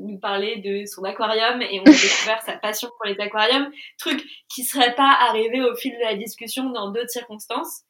nous 0.00 0.18
parler 0.18 0.56
de 0.56 0.86
son 0.86 1.04
aquarium 1.04 1.62
et 1.62 1.80
on 1.80 1.82
a 1.82 1.84
découvert 1.90 2.42
sa 2.42 2.56
passion 2.56 2.88
pour 2.96 3.06
les 3.06 3.20
aquariums, 3.20 3.70
truc 3.98 4.22
qui 4.52 4.64
serait 4.64 4.94
pas 4.94 5.16
arrivé 5.28 5.62
au 5.62 5.74
fil 5.74 5.92
de 5.92 6.04
la 6.04 6.14
discussion 6.14 6.70
dans 6.70 6.90
d'autres 6.90 7.10
circonstances. 7.10 7.82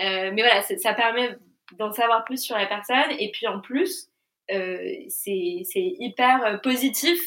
Euh, 0.00 0.30
mais 0.32 0.42
voilà, 0.42 0.62
ça 0.62 0.94
permet 0.94 1.36
d'en 1.78 1.92
savoir 1.92 2.24
plus 2.24 2.42
sur 2.42 2.56
la 2.56 2.66
personne 2.66 3.10
et 3.18 3.30
puis 3.30 3.46
en 3.46 3.60
plus, 3.60 4.08
euh, 4.50 4.78
c'est 5.08 5.64
hyper 5.74 6.44
euh, 6.44 6.56
positif 6.58 7.20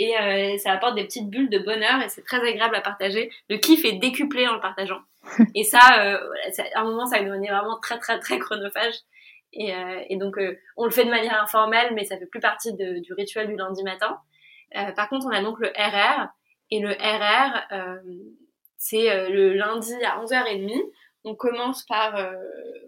et 0.00 0.18
euh, 0.18 0.56
ça 0.58 0.72
apporte 0.72 0.94
des 0.94 1.04
petites 1.04 1.28
bulles 1.28 1.50
de 1.50 1.58
bonheur 1.58 2.00
et 2.02 2.08
c'est 2.08 2.24
très 2.24 2.40
agréable 2.40 2.74
à 2.74 2.80
partager. 2.80 3.30
Le 3.50 3.58
kiff 3.58 3.84
est 3.84 3.98
décuplé 3.98 4.46
en 4.48 4.54
le 4.54 4.60
partageant. 4.60 5.00
Et 5.54 5.64
ça, 5.64 5.78
euh, 5.98 6.18
à 6.74 6.80
un 6.80 6.84
moment, 6.84 7.06
ça 7.06 7.22
devenait 7.22 7.50
vraiment 7.50 7.78
très 7.82 7.98
très 7.98 8.18
très 8.18 8.38
chronophage. 8.38 8.94
Et, 9.52 9.74
euh, 9.74 10.04
et 10.08 10.16
donc, 10.16 10.38
euh, 10.38 10.58
on 10.76 10.84
le 10.84 10.90
fait 10.90 11.04
de 11.04 11.10
manière 11.10 11.42
informelle, 11.42 11.94
mais 11.94 12.04
ça 12.04 12.18
fait 12.18 12.26
plus 12.26 12.40
partie 12.40 12.72
de, 12.74 13.00
du 13.00 13.12
rituel 13.12 13.48
du 13.48 13.56
lundi 13.56 13.82
matin. 13.82 14.18
Euh, 14.76 14.92
par 14.92 15.08
contre, 15.08 15.26
on 15.26 15.30
a 15.30 15.42
donc 15.42 15.58
le 15.58 15.68
RR. 15.68 16.28
Et 16.72 16.78
le 16.78 16.90
RR, 16.90 17.64
c'est 18.76 19.28
le 19.28 19.54
lundi 19.54 19.92
à 20.04 20.22
11h30. 20.22 20.80
On 21.24 21.34
commence 21.34 21.84
par, 21.84 22.32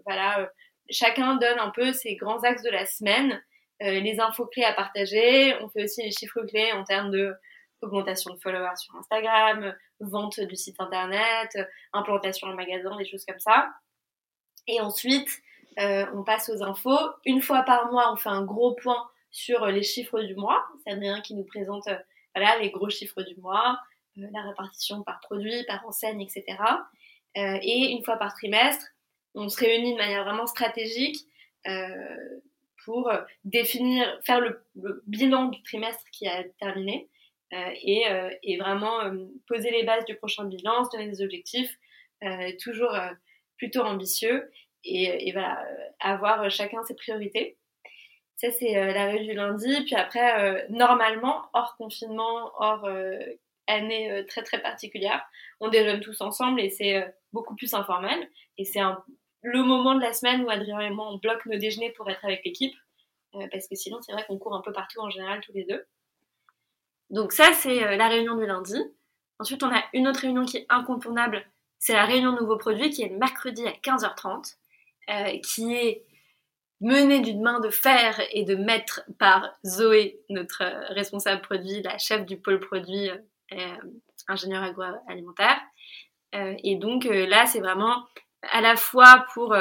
voilà, 0.05 0.49
chacun 0.89 1.35
donne 1.35 1.59
un 1.59 1.69
peu 1.69 1.91
ses 1.91 2.15
grands 2.15 2.39
axes 2.43 2.63
de 2.63 2.69
la 2.69 2.85
semaine, 2.85 3.43
les 3.81 4.21
infos 4.21 4.45
clés 4.45 4.63
à 4.63 4.71
partager. 4.71 5.53
On 5.59 5.67
fait 5.67 5.83
aussi 5.83 6.01
les 6.01 6.11
chiffres 6.11 6.39
clés 6.47 6.71
en 6.71 6.85
termes 6.85 7.11
de 7.11 7.33
augmentation 7.81 8.33
de 8.33 8.39
followers 8.39 8.77
sur 8.77 8.95
Instagram, 8.95 9.75
vente 9.99 10.39
du 10.39 10.55
site 10.55 10.79
internet, 10.79 11.57
implantation 11.91 12.47
en 12.47 12.55
magasin, 12.55 12.95
des 12.95 13.03
choses 13.03 13.25
comme 13.25 13.39
ça. 13.39 13.69
Et 14.67 14.79
ensuite, 14.79 15.41
euh, 15.79 16.05
on 16.13 16.23
passe 16.23 16.49
aux 16.49 16.63
infos. 16.63 16.99
Une 17.25 17.41
fois 17.41 17.63
par 17.63 17.91
mois, 17.91 18.11
on 18.11 18.15
fait 18.15 18.29
un 18.29 18.43
gros 18.43 18.73
point 18.75 19.09
sur 19.31 19.65
les 19.67 19.83
chiffres 19.83 20.21
du 20.21 20.35
mois. 20.35 20.63
C'est 20.83 20.91
Adrien 20.91 21.21
qui 21.21 21.35
nous 21.35 21.43
présente 21.43 21.87
euh, 21.87 21.97
voilà, 22.35 22.57
les 22.59 22.69
gros 22.69 22.89
chiffres 22.89 23.21
du 23.23 23.35
mois, 23.39 23.79
euh, 24.17 24.27
la 24.31 24.41
répartition 24.43 25.03
par 25.03 25.19
produit, 25.21 25.63
par 25.67 25.85
enseigne, 25.85 26.21
etc. 26.21 26.57
et 27.35 27.91
une 27.91 28.03
fois 28.03 28.17
par 28.17 28.33
trimestre, 28.35 28.85
on 29.33 29.49
se 29.49 29.59
réunit 29.59 29.93
de 29.93 29.97
manière 29.97 30.23
vraiment 30.23 30.45
stratégique 30.45 31.27
pour 32.85 33.11
définir, 33.43 34.19
faire 34.23 34.39
le, 34.39 34.63
bilan 35.07 35.45
du 35.45 35.63
trimestre 35.63 36.03
qui 36.11 36.27
a 36.27 36.43
terminé 36.59 37.09
et, 37.51 38.03
et, 38.43 38.57
vraiment 38.57 38.99
poser 39.47 39.71
les 39.71 39.83
bases 39.83 40.05
du 40.05 40.15
prochain 40.15 40.45
bilan, 40.45 40.83
se 40.83 40.91
donner 40.91 41.09
des 41.09 41.23
objectifs, 41.23 41.75
toujours 42.59 42.95
plutôt 43.57 43.81
ambitieux 43.81 44.51
et, 44.83 45.27
et, 45.27 45.31
voilà, 45.31 45.65
avoir 45.99 46.49
chacun 46.49 46.83
ses 46.83 46.95
priorités. 46.95 47.57
Ça, 48.37 48.51
c'est 48.51 48.73
la 48.73 49.05
réunion 49.05 49.25
du 49.25 49.33
lundi. 49.33 49.83
Puis 49.85 49.95
après, 49.95 50.67
normalement, 50.69 51.45
hors 51.53 51.75
confinement, 51.77 52.51
hors 52.57 52.87
année 53.67 54.25
très 54.27 54.43
très 54.43 54.61
particulière, 54.61 55.23
on 55.61 55.69
déjeune 55.69 56.01
tous 56.01 56.19
ensemble 56.19 56.59
et 56.59 56.69
c'est 56.69 57.05
beaucoup 57.31 57.55
plus 57.55 57.73
informel. 57.73 58.29
Et 58.57 58.65
c'est 58.65 58.81
le 59.43 59.63
moment 59.63 59.95
de 59.95 60.01
la 60.01 60.11
semaine 60.11 60.43
où 60.43 60.49
Adrien 60.49 60.79
et 60.79 60.89
moi, 60.89 61.09
on 61.09 61.17
bloque 61.17 61.45
nos 61.45 61.57
déjeuners 61.57 61.91
pour 61.91 62.09
être 62.09 62.25
avec 62.25 62.43
l'équipe. 62.43 62.75
parce 63.31 63.67
que 63.67 63.75
sinon, 63.75 63.99
c'est 64.01 64.11
vrai 64.11 64.25
qu'on 64.27 64.37
court 64.37 64.55
un 64.55 64.61
peu 64.61 64.73
partout 64.73 64.99
en 64.99 65.09
général 65.09 65.39
tous 65.41 65.53
les 65.53 65.63
deux. 65.63 65.85
Donc 67.09 67.31
ça, 67.31 67.53
c'est 67.53 67.95
la 67.95 68.07
réunion 68.07 68.35
du 68.35 68.45
lundi. 68.45 68.75
Ensuite, 69.39 69.63
on 69.63 69.73
a 69.73 69.83
une 69.93 70.07
autre 70.07 70.21
réunion 70.21 70.45
qui 70.45 70.57
est 70.57 70.65
incontournable. 70.69 71.45
C'est 71.79 71.93
la 71.93 72.05
réunion 72.05 72.31
nouveaux 72.31 72.57
produits 72.57 72.89
qui 72.89 73.03
est 73.03 73.09
le 73.09 73.17
mercredi 73.17 73.65
à 73.67 73.71
15h30, 73.71 74.55
qui 75.43 75.73
est 75.73 76.05
menée 76.83 77.21
d'une 77.21 77.41
main 77.41 77.59
de 77.59 77.69
fer 77.69 78.21
et 78.31 78.43
de 78.43 78.55
maître 78.55 79.01
par 79.17 79.49
Zoé, 79.65 80.19
notre 80.29 80.63
responsable 80.93 81.41
produit, 81.41 81.81
la 81.81 81.97
chef 81.97 82.25
du 82.25 82.37
pôle 82.37 82.59
produit 82.59 83.09
euh, 83.53 83.77
ingénieur 84.27 84.63
agroalimentaire. 84.63 85.59
Euh, 86.35 86.55
et 86.63 86.75
donc 86.75 87.05
euh, 87.05 87.25
là, 87.25 87.45
c'est 87.45 87.59
vraiment 87.59 88.05
à 88.51 88.61
la 88.61 88.75
fois 88.75 89.25
pour 89.33 89.55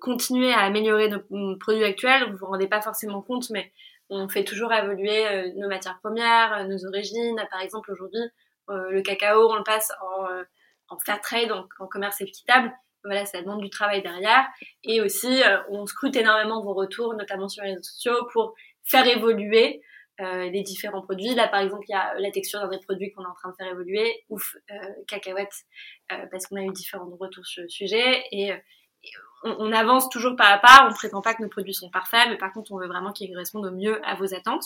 continuer 0.00 0.50
à 0.50 0.60
améliorer 0.60 1.10
nos, 1.10 1.56
produits 1.58 1.84
actuels, 1.84 2.30
vous 2.30 2.38
vous 2.38 2.46
rendez 2.46 2.68
pas 2.68 2.80
forcément 2.80 3.20
compte, 3.20 3.50
mais 3.50 3.70
on 4.08 4.26
fait 4.26 4.44
toujours 4.44 4.72
évoluer 4.72 5.52
nos 5.56 5.68
matières 5.68 5.98
premières, 6.00 6.66
nos 6.66 6.86
origines. 6.86 7.36
Par 7.50 7.60
exemple, 7.60 7.92
aujourd'hui, 7.92 8.22
le 8.68 9.02
cacao, 9.02 9.50
on 9.50 9.56
le 9.56 9.64
passe 9.64 9.92
en, 10.00 10.24
en 10.88 10.98
fair 11.00 11.20
trade, 11.20 11.52
en, 11.52 11.86
commerce 11.86 12.22
équitable. 12.22 12.72
Voilà, 13.08 13.24
ça 13.24 13.40
demande 13.40 13.62
du 13.62 13.70
travail 13.70 14.02
derrière. 14.02 14.46
Et 14.84 15.00
aussi, 15.00 15.40
on 15.70 15.86
scrute 15.86 16.14
énormément 16.14 16.62
vos 16.62 16.74
retours, 16.74 17.14
notamment 17.14 17.48
sur 17.48 17.64
les 17.64 17.70
réseaux 17.70 17.82
sociaux, 17.82 18.28
pour 18.32 18.54
faire 18.84 19.06
évoluer 19.06 19.80
euh, 20.20 20.50
les 20.50 20.62
différents 20.62 21.02
produits. 21.02 21.32
Là, 21.36 21.46
par 21.46 21.60
exemple, 21.60 21.84
il 21.88 21.92
y 21.92 21.94
a 21.94 22.18
la 22.18 22.32
texture 22.32 22.58
d'un 22.58 22.68
des 22.68 22.80
produits 22.80 23.12
qu'on 23.12 23.22
est 23.22 23.28
en 23.28 23.34
train 23.34 23.50
de 23.50 23.54
faire 23.54 23.68
évoluer, 23.68 24.24
ouf, 24.28 24.56
euh, 24.68 24.74
cacahuète, 25.06 25.52
euh, 26.10 26.26
parce 26.32 26.48
qu'on 26.48 26.56
a 26.56 26.62
eu 26.62 26.72
différents 26.72 27.08
retours 27.20 27.46
sur 27.46 27.62
le 27.62 27.68
sujet. 27.68 28.24
Et, 28.32 28.52
on, 29.44 29.70
avance 29.70 30.08
toujours 30.08 30.34
pas 30.34 30.48
à 30.48 30.58
pas. 30.58 30.84
On 30.86 30.90
ne 30.90 30.94
prétend 30.94 31.22
pas 31.22 31.34
que 31.34 31.42
nos 31.42 31.48
produits 31.48 31.72
sont 31.72 31.88
parfaits, 31.88 32.28
mais 32.28 32.36
par 32.36 32.52
contre, 32.52 32.72
on 32.72 32.78
veut 32.78 32.88
vraiment 32.88 33.12
qu'ils 33.12 33.30
correspondent 33.30 33.66
au 33.66 33.70
mieux 33.70 34.04
à 34.04 34.16
vos 34.16 34.34
attentes. 34.34 34.64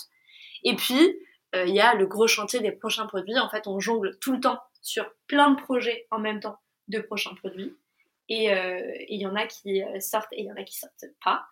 Et 0.65 0.75
puis, 0.75 1.19
il 1.55 1.75
y 1.75 1.81
a 1.81 1.95
le 1.95 2.07
gros 2.07 2.27
chantier 2.27 2.61
des 2.61 2.73
prochains 2.73 3.05
produits. 3.05 3.39
En 3.39 3.51
fait, 3.51 3.67
on 3.67 3.79
jongle 3.79 4.19
tout 4.21 4.33
le 4.33 4.41
temps 4.41 4.59
sur 4.81 5.05
plein 5.27 5.51
de 5.51 5.61
projets 5.61 6.07
en 6.11 6.19
même 6.19 6.41
temps 6.41 6.57
de 6.89 7.01
prochains 7.01 7.35
produits. 7.35 7.77
Euh, 8.31 8.93
et 8.95 9.15
il 9.15 9.21
y 9.21 9.27
en 9.27 9.35
a 9.35 9.47
qui 9.47 9.83
euh, 9.83 10.01
sortent 10.01 10.33
et 10.33 10.41
il 10.41 10.47
y 10.47 10.53
en 10.53 10.57
a 10.57 10.65
qui 10.65 10.77
sortent 10.77 11.05
pas. 11.25 11.45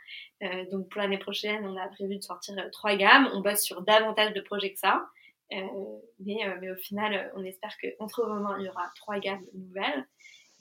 Euh, 0.43 0.65
donc 0.71 0.89
pour 0.89 1.01
l'année 1.01 1.19
prochaine, 1.19 1.67
on 1.67 1.77
a 1.77 1.89
prévu 1.89 2.17
de 2.17 2.23
sortir 2.23 2.57
trois 2.73 2.97
gammes. 2.97 3.29
On 3.35 3.41
bosse 3.41 3.63
sur 3.63 3.83
davantage 3.83 4.33
de 4.33 4.41
projets 4.41 4.73
que 4.73 4.79
ça. 4.79 5.07
mais, 5.51 6.39
mais 6.61 6.71
au 6.71 6.77
final, 6.77 7.33
on 7.35 7.45
espère 7.45 7.77
qu'entre 7.79 8.27
moment, 8.27 8.57
il 8.57 8.67
y 8.67 8.69
aura 8.69 8.91
trois 8.95 9.19
gammes 9.19 9.45
nouvelles. 9.55 10.07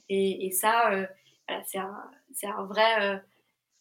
Et, 0.09 0.47
et 0.47 0.51
ça, 0.51 0.89
voilà, 1.47 1.63
c'est 1.65 1.77
un, 1.77 2.11
un, 2.43 2.65
vrai, 2.65 3.21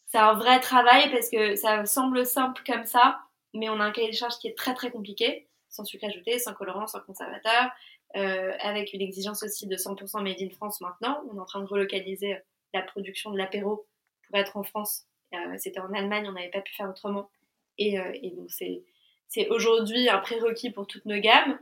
c'est 0.05 0.19
un 0.19 0.33
vrai 0.33 0.59
travail 0.59 1.11
parce 1.11 1.29
que 1.29 1.55
ça 1.55 1.85
semble 1.85 2.25
simple 2.25 2.61
comme 2.65 2.85
ça, 2.85 3.19
mais 3.55 3.69
on 3.69 3.79
a 3.79 3.83
un 3.83 3.91
cahier 3.91 4.11
de 4.11 4.15
charges 4.15 4.37
qui 4.37 4.47
est 4.47 4.57
très 4.57 4.75
très 4.75 4.91
compliqué, 4.91 5.49
sans 5.67 5.83
sucre 5.83 6.05
ajouté, 6.05 6.37
sans 6.37 6.53
colorant, 6.53 6.85
sans 6.85 6.99
conservateur, 7.01 7.71
euh, 8.15 8.53
avec 8.61 8.93
une 8.93 9.01
exigence 9.01 9.43
aussi 9.43 9.67
de 9.67 9.75
100% 9.75 10.23
made 10.23 10.41
in 10.41 10.49
France 10.49 10.81
maintenant. 10.81 11.21
On 11.31 11.37
est 11.37 11.39
en 11.39 11.45
train 11.45 11.61
de 11.61 11.67
relocaliser 11.67 12.37
la 12.73 12.81
production 12.81 13.29
de 13.29 13.37
l'apéro 13.37 13.85
pour 14.27 14.39
être 14.39 14.57
en 14.57 14.63
France. 14.63 15.05
Euh, 15.35 15.37
c'était 15.57 15.79
en 15.79 15.93
Allemagne, 15.93 16.25
on 16.27 16.31
n'avait 16.31 16.49
pas 16.49 16.61
pu 16.61 16.73
faire 16.73 16.89
autrement. 16.89 17.29
Et, 17.77 17.99
euh, 17.99 18.11
et 18.21 18.31
donc 18.31 18.49
c'est, 18.49 19.47
aujourd'hui 19.49 20.09
un 20.09 20.17
prérequis 20.17 20.71
pour 20.71 20.87
toutes 20.87 21.05
nos 21.05 21.19
gammes. 21.19 21.59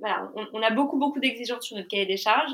voilà, 0.00 0.32
on, 0.34 0.48
on, 0.52 0.62
a 0.62 0.70
beaucoup 0.70 0.98
beaucoup 0.98 1.20
d'exigences 1.20 1.66
sur 1.66 1.76
notre 1.76 1.88
cahier 1.88 2.06
des 2.06 2.16
charges 2.16 2.52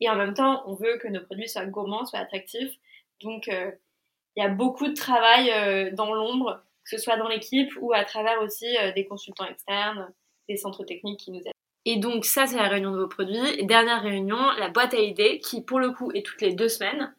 et 0.00 0.08
en 0.08 0.16
même 0.16 0.34
temps 0.34 0.64
on 0.66 0.74
veut 0.74 0.98
que 0.98 1.06
nos 1.06 1.20
produits 1.20 1.48
soient 1.48 1.64
gourmands, 1.66 2.06
soient 2.06 2.18
attractifs. 2.18 2.74
Donc 3.22 3.46
il 3.46 4.42
y 4.42 4.42
a 4.42 4.48
beaucoup 4.48 4.88
de 4.88 4.94
travail 4.94 5.94
dans 5.94 6.12
l'ombre, 6.12 6.60
que 6.82 6.90
ce 6.90 6.98
soit 6.98 7.16
dans 7.16 7.28
l'équipe 7.28 7.70
ou 7.80 7.92
à 7.92 8.04
travers 8.04 8.42
aussi 8.42 8.66
des 8.96 9.06
consultants 9.06 9.46
externes, 9.46 10.12
des 10.48 10.56
centres 10.56 10.82
techniques 10.82 11.20
qui 11.20 11.30
nous 11.30 11.40
aident. 11.40 11.59
Et 11.86 11.96
donc 11.96 12.24
ça, 12.24 12.46
c'est 12.46 12.56
la 12.56 12.68
réunion 12.68 12.92
de 12.92 12.98
vos 12.98 13.08
produits. 13.08 13.40
Et 13.58 13.64
dernière 13.64 14.02
réunion, 14.02 14.38
la 14.58 14.68
boîte 14.68 14.94
à 14.94 14.98
idées, 14.98 15.40
qui 15.40 15.62
pour 15.62 15.78
le 15.78 15.90
coup 15.90 16.10
est 16.12 16.24
toutes 16.24 16.42
les 16.42 16.52
deux 16.52 16.68
semaines. 16.68 17.14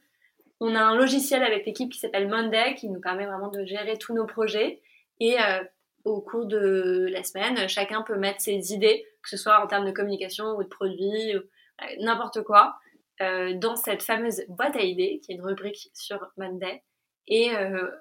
On 0.60 0.76
a 0.76 0.82
un 0.82 0.96
logiciel 0.96 1.44
avec 1.44 1.66
l'équipe 1.66 1.92
qui 1.92 1.98
s'appelle 1.98 2.28
Monday, 2.28 2.76
qui 2.76 2.88
nous 2.90 3.02
permet 3.02 3.26
vraiment 3.26 3.50
de 3.50 3.66
gérer 3.66 3.98
tous 3.98 4.14
nos 4.14 4.28
projets. 4.28 4.82
Et 5.20 5.42
euh, 5.42 5.64
au 6.06 6.22
cours 6.22 6.46
de 6.46 7.08
la 7.12 7.24
semaine, 7.24 7.68
chacun 7.68 8.04
peut 8.04 8.18
mettre 8.18 8.42
ses 8.42 8.72
idées, 8.72 9.06
que 9.24 9.30
ce 9.30 9.38
soit 9.38 9.64
en 9.64 9.68
termes 9.68 9.86
de 9.86 9.92
communication 9.92 10.56
ou 10.56 10.64
de 10.64 10.68
produits, 10.68 11.34
euh, 11.36 11.40
n'importe 12.00 12.44
quoi, 12.44 12.76
euh, 13.22 13.54
dans 13.56 13.76
cette 13.76 14.04
fameuse 14.04 14.44
boîte 14.50 14.76
à 14.76 14.82
idées, 14.82 15.20
qui 15.24 15.32
est 15.32 15.36
une 15.36 15.46
rubrique 15.46 15.90
sur 15.94 16.20
Monday. 16.38 16.84
Et 17.28 17.52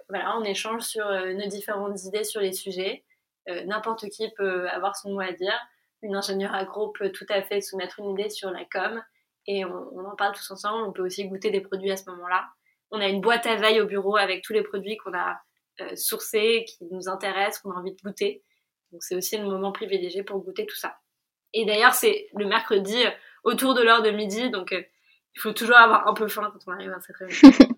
voilà, 0.09 0.37
on 0.39 0.45
échange 0.45 0.83
sur 0.83 1.07
nos 1.09 1.47
différentes 1.47 2.03
idées 2.05 2.25
sur 2.25 2.41
les 2.41 2.53
sujets. 2.53 3.05
n'importe 3.67 4.09
qui 4.09 4.29
peut 4.37 4.69
avoir 4.71 4.97
son 4.97 5.13
mot 5.13 5.21
à 5.21 5.31
dire 5.31 5.55
une 6.03 6.17
ingénieure 6.17 6.55
agro 6.55 6.89
peut 6.89 7.11
tout 7.13 7.27
à 7.29 7.43
fait 7.43 7.61
soumettre 7.61 7.99
une 7.99 8.11
idée 8.11 8.31
sur 8.31 8.51
la 8.51 8.65
com 8.65 9.03
et 9.47 9.65
on, 9.65 10.07
en 10.07 10.17
parle 10.17 10.35
tous 10.35 10.51
ensemble. 10.51 10.89
On 10.89 10.93
peut 10.93 11.05
aussi 11.05 11.27
goûter 11.27 11.51
des 11.51 11.61
produits 11.61 11.91
à 11.91 11.97
ce 11.97 12.09
moment-là. 12.11 12.49
On 12.91 13.01
a 13.01 13.09
une 13.09 13.21
boîte 13.21 13.47
à 13.47 13.57
veille 13.57 13.81
au 13.81 13.87
bureau 13.87 14.17
avec 14.17 14.43
tous 14.43 14.53
les 14.53 14.63
produits 14.63 14.97
qu'on 14.97 15.15
a 15.15 15.41
euh, 15.81 15.97
sourcés, 15.97 16.65
qui 16.67 16.85
nous 16.91 17.09
intéressent, 17.09 17.61
qu'on 17.61 17.73
a 17.73 17.77
envie 17.77 17.95
de 17.95 18.01
goûter. 18.03 18.43
Donc 18.93 19.03
c'est 19.03 19.15
aussi 19.15 19.37
le 19.39 19.45
moment 19.45 19.73
privilégié 19.73 20.23
pour 20.23 20.39
goûter 20.41 20.67
tout 20.67 20.77
ça. 20.77 20.99
Et 21.53 21.65
d'ailleurs, 21.65 21.95
c'est 21.95 22.29
le 22.35 22.47
mercredi 22.47 23.05
euh, 23.05 23.11
autour 23.45 23.75
de 23.75 23.83
l'heure 23.83 24.03
de 24.03 24.11
midi, 24.11 24.51
donc 24.51 24.73
euh, 24.73 24.83
il 25.35 25.41
faut 25.41 25.53
toujours 25.53 25.77
avoir 25.77 26.07
un 26.09 26.15
peu 26.15 26.29
faim 26.29 26.51
quand 26.53 26.61
on 26.67 26.73
arrive 26.73 26.93
à 26.93 27.01
cette 27.01 27.17
réunion. 27.17 27.37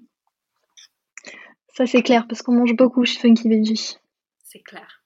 ça 1.69 1.87
c'est 1.87 2.03
clair, 2.03 2.27
parce 2.29 2.43
qu'on 2.43 2.53
mange 2.53 2.75
beaucoup 2.75 3.05
chez 3.05 3.21
Funky 3.21 3.49
Veggie. 3.49 3.99
C'est 4.43 4.63
clair. 4.63 5.02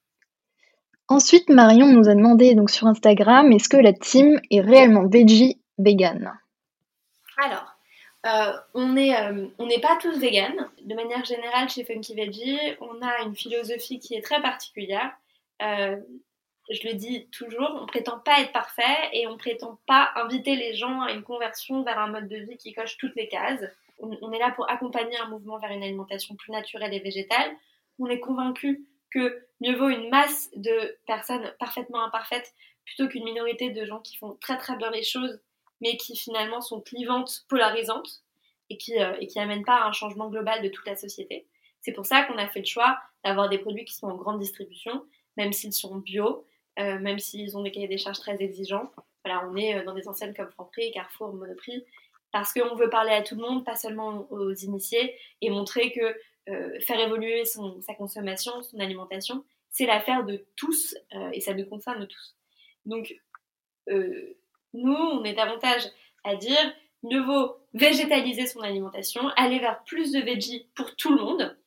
Ensuite, 1.09 1.49
Marion 1.51 1.87
nous 1.87 2.09
a 2.09 2.15
demandé 2.15 2.55
donc 2.55 2.71
sur 2.71 2.89
Instagram, 2.89 3.53
est-ce 3.53 3.69
que 3.69 3.77
la 3.77 3.93
team 3.93 4.41
est 4.51 4.61
réellement 4.61 5.07
veggie 5.07 5.61
vegan? 5.79 6.33
Alors, 7.37 7.77
euh, 8.27 8.53
on 8.75 8.89
n'est 8.89 9.15
euh, 9.15 9.81
pas 9.81 9.97
tous 10.01 10.19
vegan. 10.19 10.69
De 10.83 10.95
manière 10.95 11.25
générale, 11.25 11.69
chez 11.69 11.85
Funky 11.85 12.15
Veggie, 12.15 12.59
on 12.81 13.01
a 13.03 13.23
une 13.25 13.37
philosophie 13.37 14.01
qui 14.01 14.15
est 14.15 14.23
très 14.23 14.43
particulière. 14.43 15.13
Euh, 15.63 15.97
je 16.71 16.89
le 16.89 16.95
dis 16.95 17.29
toujours, 17.31 17.79
on 17.81 17.87
prétend 17.87 18.19
pas 18.19 18.41
être 18.41 18.53
parfait 18.53 18.83
et 19.13 19.29
on 19.29 19.37
prétend 19.37 19.79
pas 19.87 20.11
inviter 20.17 20.57
les 20.57 20.75
gens 20.75 21.03
à 21.03 21.13
une 21.13 21.23
conversion 21.23 21.85
vers 21.85 22.01
un 22.01 22.09
mode 22.09 22.29
de 22.29 22.39
vie 22.39 22.57
qui 22.57 22.73
coche 22.73 22.97
toutes 22.97 23.15
les 23.15 23.29
cases. 23.29 23.63
on 24.01 24.33
est 24.33 24.39
là 24.41 24.51
pour 24.57 24.69
accompagner 24.69 25.17
un 25.19 25.29
mouvement 25.29 25.59
vers 25.59 25.71
une 25.71 25.85
alimentation 25.85 26.35
plus 26.35 26.51
naturelle 26.51 26.93
et 26.93 26.99
végétale. 26.99 27.53
On 28.01 28.07
est 28.07 28.19
convaincu 28.19 28.85
que 29.11 29.47
mieux 29.61 29.77
vaut 29.77 29.89
une 29.89 30.09
masse 30.11 30.51
de 30.55 30.97
personnes 31.07 31.55
parfaitement 31.59 32.05
imparfaites 32.05 32.53
plutôt 32.85 33.09
qu'une 33.09 33.25
minorité 33.25 33.71
de 33.71 33.85
gens 33.85 34.01
qui 34.01 34.17
font 34.17 34.37
très 34.41 34.57
très 34.59 34.77
bien 34.77 34.91
les 34.91 35.03
choses, 35.03 35.41
mais 35.81 35.97
qui 35.97 36.17
finalement 36.17 36.61
sont 36.61 36.81
clivantes, 36.81 37.45
polarisantes, 37.49 38.23
et 38.71 38.77
qui, 38.77 38.99
euh, 38.99 39.17
et 39.21 39.27
qui 39.27 39.39
amènent 39.39 39.65
pas 39.65 39.83
à 39.83 39.89
un 39.89 39.93
changement 39.93 40.29
global 40.29 40.63
de 40.63 40.69
toute 40.69 40.87
la 40.87 40.97
société. 40.97 41.47
C'est 41.81 41.93
pour 41.93 42.07
ça 42.07 42.25
qu'on 42.25 42.39
a 42.39 42.49
fait 42.49 42.61
le 42.61 42.67
choix 42.67 42.99
d'avoir 43.25 43.49
des 43.49 43.59
produits 43.59 43.85
qui 43.85 43.95
sont 43.95 44.09
en 44.09 44.17
grande 44.17 44.41
distribution, 44.41 45.05
même 45.37 45.53
s'ils 45.53 45.73
sont 45.73 45.97
bio, 45.97 46.45
euh, 46.79 46.99
même 46.99 47.19
s'ils 47.19 47.57
ont 47.57 47.63
des 47.63 47.71
cahiers 47.71 47.89
des 47.89 47.99
charges 47.99 48.19
très 48.19 48.41
exigeants. 48.43 48.91
Voilà, 49.25 49.47
on 49.49 49.57
est 49.57 49.77
euh, 49.77 49.85
dans 49.85 49.95
des 49.95 50.09
enseignes 50.09 50.35
comme 50.35 50.51
Franprix, 50.51 50.91
Carrefour, 50.93 51.33
Monoprix, 51.33 51.85
parce 52.33 52.53
qu'on 52.53 52.75
veut 52.75 52.91
parler 52.91 53.13
à 53.13 53.23
tout 53.23 53.37
le 53.37 53.43
monde, 53.43 53.65
pas 53.65 53.77
seulement 53.77 54.27
aux 54.31 54.53
initiés, 54.53 55.17
et 55.41 55.51
montrer 55.51 55.93
que 55.93 56.17
faire 56.81 57.01
évoluer 57.01 57.45
son, 57.45 57.81
sa 57.81 57.95
consommation, 57.95 58.63
son 58.63 58.79
alimentation, 58.79 59.45
c'est 59.77 59.85
l'affaire 59.85 60.25
de 60.25 60.43
tous 60.57 60.97
euh, 61.15 61.31
et 61.35 61.41
ça 61.41 61.53
nous 61.53 61.67
concerne 61.67 62.07
tous. 62.07 62.35
Donc, 62.87 63.15
euh, 63.91 64.35
nous, 64.73 64.95
on 64.95 65.23
est 65.23 65.35
davantage 65.35 65.83
à 66.25 66.35
dire 66.35 66.75
mieux 67.03 67.21
vaut 67.21 67.59
végétaliser 67.75 68.47
son 68.47 68.61
alimentation, 68.61 69.29
aller 69.37 69.59
vers 69.59 69.85
plus 69.85 70.13
de 70.13 70.21
veggie 70.21 70.67
pour 70.75 70.97
tout 70.97 71.15
le 71.15 71.23
monde, 71.23 71.59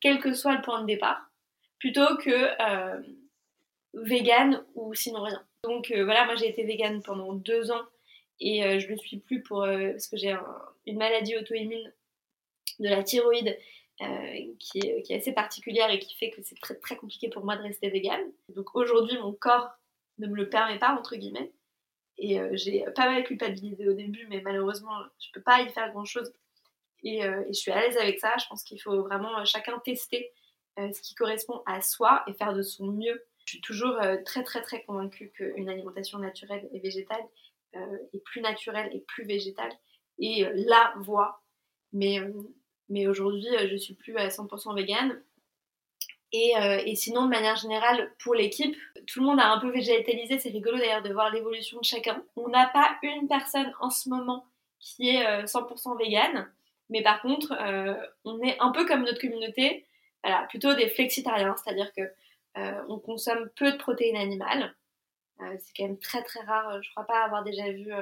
quel 0.00 0.18
que 0.18 0.32
soit 0.32 0.54
le 0.54 0.62
point 0.62 0.80
de 0.80 0.86
départ, 0.86 1.30
plutôt 1.78 2.16
que 2.16 2.48
vegan 3.92 4.64
ou 4.74 4.94
sinon 4.94 5.22
rien. 5.22 5.44
Donc 5.62 5.92
voilà, 5.92 6.24
moi 6.24 6.36
j'ai 6.36 6.48
été 6.48 6.64
vegan 6.64 7.02
pendant 7.02 7.34
deux 7.34 7.70
ans 7.70 7.84
et 8.40 8.80
je 8.80 8.86
ne 8.86 8.92
le 8.92 8.98
suis 8.98 9.18
plus 9.18 9.42
pour 9.42 9.60
parce 9.62 10.08
que 10.08 10.16
j'ai 10.16 10.34
une 10.86 10.98
maladie 10.98 11.36
auto-immune 11.36 11.92
de 12.80 12.88
la 12.88 13.02
thyroïde 13.04 13.56
qui, 13.98 14.78
est, 14.78 15.02
qui, 15.02 15.12
est, 15.12 15.16
assez 15.16 15.32
particulière 15.32 15.90
et 15.90 15.98
qui 15.98 16.14
fait 16.14 16.30
que 16.30 16.40
c'est 16.42 16.58
très, 16.60 16.74
très 16.76 16.96
compliqué 16.96 17.28
pour 17.28 17.44
moi 17.44 17.56
de 17.56 17.62
rester 17.62 17.90
végane. 17.90 18.20
Donc 18.50 18.74
aujourd'hui, 18.74 19.18
mon 19.18 19.32
corps 19.32 19.70
ne 20.18 20.26
me 20.26 20.36
le 20.36 20.48
permet 20.48 20.78
pas, 20.78 20.94
entre 20.94 21.16
guillemets. 21.16 21.52
Et 22.16 22.40
j'ai 22.52 22.84
pas 22.96 23.08
mal 23.08 23.22
culpabilisé 23.24 23.88
au 23.88 23.92
début, 23.92 24.26
mais 24.28 24.40
malheureusement, 24.40 24.96
je 25.20 25.28
peux 25.32 25.40
pas 25.40 25.62
y 25.62 25.68
faire 25.70 25.90
grand-chose. 25.92 26.32
Et, 27.02 27.18
et, 27.18 27.48
je 27.48 27.52
suis 27.52 27.70
à 27.70 27.80
l'aise 27.80 27.96
avec 27.96 28.18
ça. 28.18 28.34
Je 28.40 28.46
pense 28.48 28.64
qu'il 28.64 28.80
faut 28.80 29.02
vraiment 29.02 29.44
chacun 29.44 29.78
tester 29.84 30.32
ce 30.76 31.00
qui 31.00 31.14
correspond 31.14 31.62
à 31.66 31.80
soi 31.80 32.24
et 32.26 32.32
faire 32.34 32.54
de 32.54 32.62
son 32.62 32.86
mieux. 32.86 33.24
Je 33.46 33.52
suis 33.52 33.60
toujours 33.60 33.96
très 34.24 34.42
très 34.42 34.62
très 34.62 34.82
convaincue 34.82 35.30
qu'une 35.30 35.68
alimentation 35.68 36.18
naturelle 36.18 36.68
et 36.72 36.80
végétale 36.80 37.24
est 37.74 38.22
plus 38.24 38.40
naturelle 38.40 38.90
et 38.92 39.00
plus 39.00 39.24
végétale 39.24 39.72
et 40.18 40.46
la 40.54 40.92
voie. 40.98 41.42
Mais, 41.92 42.20
mais 42.88 43.06
aujourd'hui, 43.06 43.48
je 43.70 43.76
suis 43.76 43.94
plus 43.94 44.16
à 44.16 44.28
100% 44.28 44.74
végane. 44.74 45.20
Et, 46.32 46.52
et, 46.84 46.94
sinon, 46.94 47.24
de 47.24 47.30
manière 47.30 47.56
générale, 47.56 48.12
pour 48.22 48.34
l'équipe, 48.34 48.76
tout 49.06 49.20
le 49.20 49.26
monde 49.26 49.40
a 49.40 49.50
un 49.50 49.58
peu 49.58 49.70
végétalisé. 49.70 50.38
C'est 50.38 50.50
rigolo 50.50 50.76
d'ailleurs 50.76 51.02
de 51.02 51.12
voir 51.12 51.32
l'évolution 51.32 51.80
de 51.80 51.84
chacun. 51.84 52.22
On 52.36 52.48
n'a 52.48 52.66
pas 52.66 52.98
une 53.02 53.28
personne 53.28 53.72
en 53.80 53.88
ce 53.88 54.10
moment 54.10 54.44
qui 54.78 55.08
est 55.08 55.44
100% 55.44 55.96
végane. 55.96 56.46
Mais 56.90 57.02
par 57.02 57.22
contre, 57.22 57.56
on 58.24 58.42
est 58.42 58.58
un 58.60 58.72
peu 58.72 58.84
comme 58.84 59.04
notre 59.04 59.20
communauté 59.20 59.86
plutôt 60.48 60.74
des 60.74 60.88
flexitariens, 60.88 61.54
c'est-à-dire 61.56 61.92
que 61.94 62.02
euh, 62.56 62.82
on 62.88 62.98
consomme 62.98 63.48
peu 63.56 63.72
de 63.72 63.76
protéines 63.76 64.16
animales. 64.16 64.74
Euh, 65.40 65.56
c'est 65.58 65.76
quand 65.76 65.84
même 65.84 65.98
très 65.98 66.22
très 66.22 66.40
rare, 66.40 66.82
je 66.82 66.90
crois 66.90 67.04
pas 67.04 67.24
avoir 67.24 67.44
déjà 67.44 67.70
vu 67.70 67.92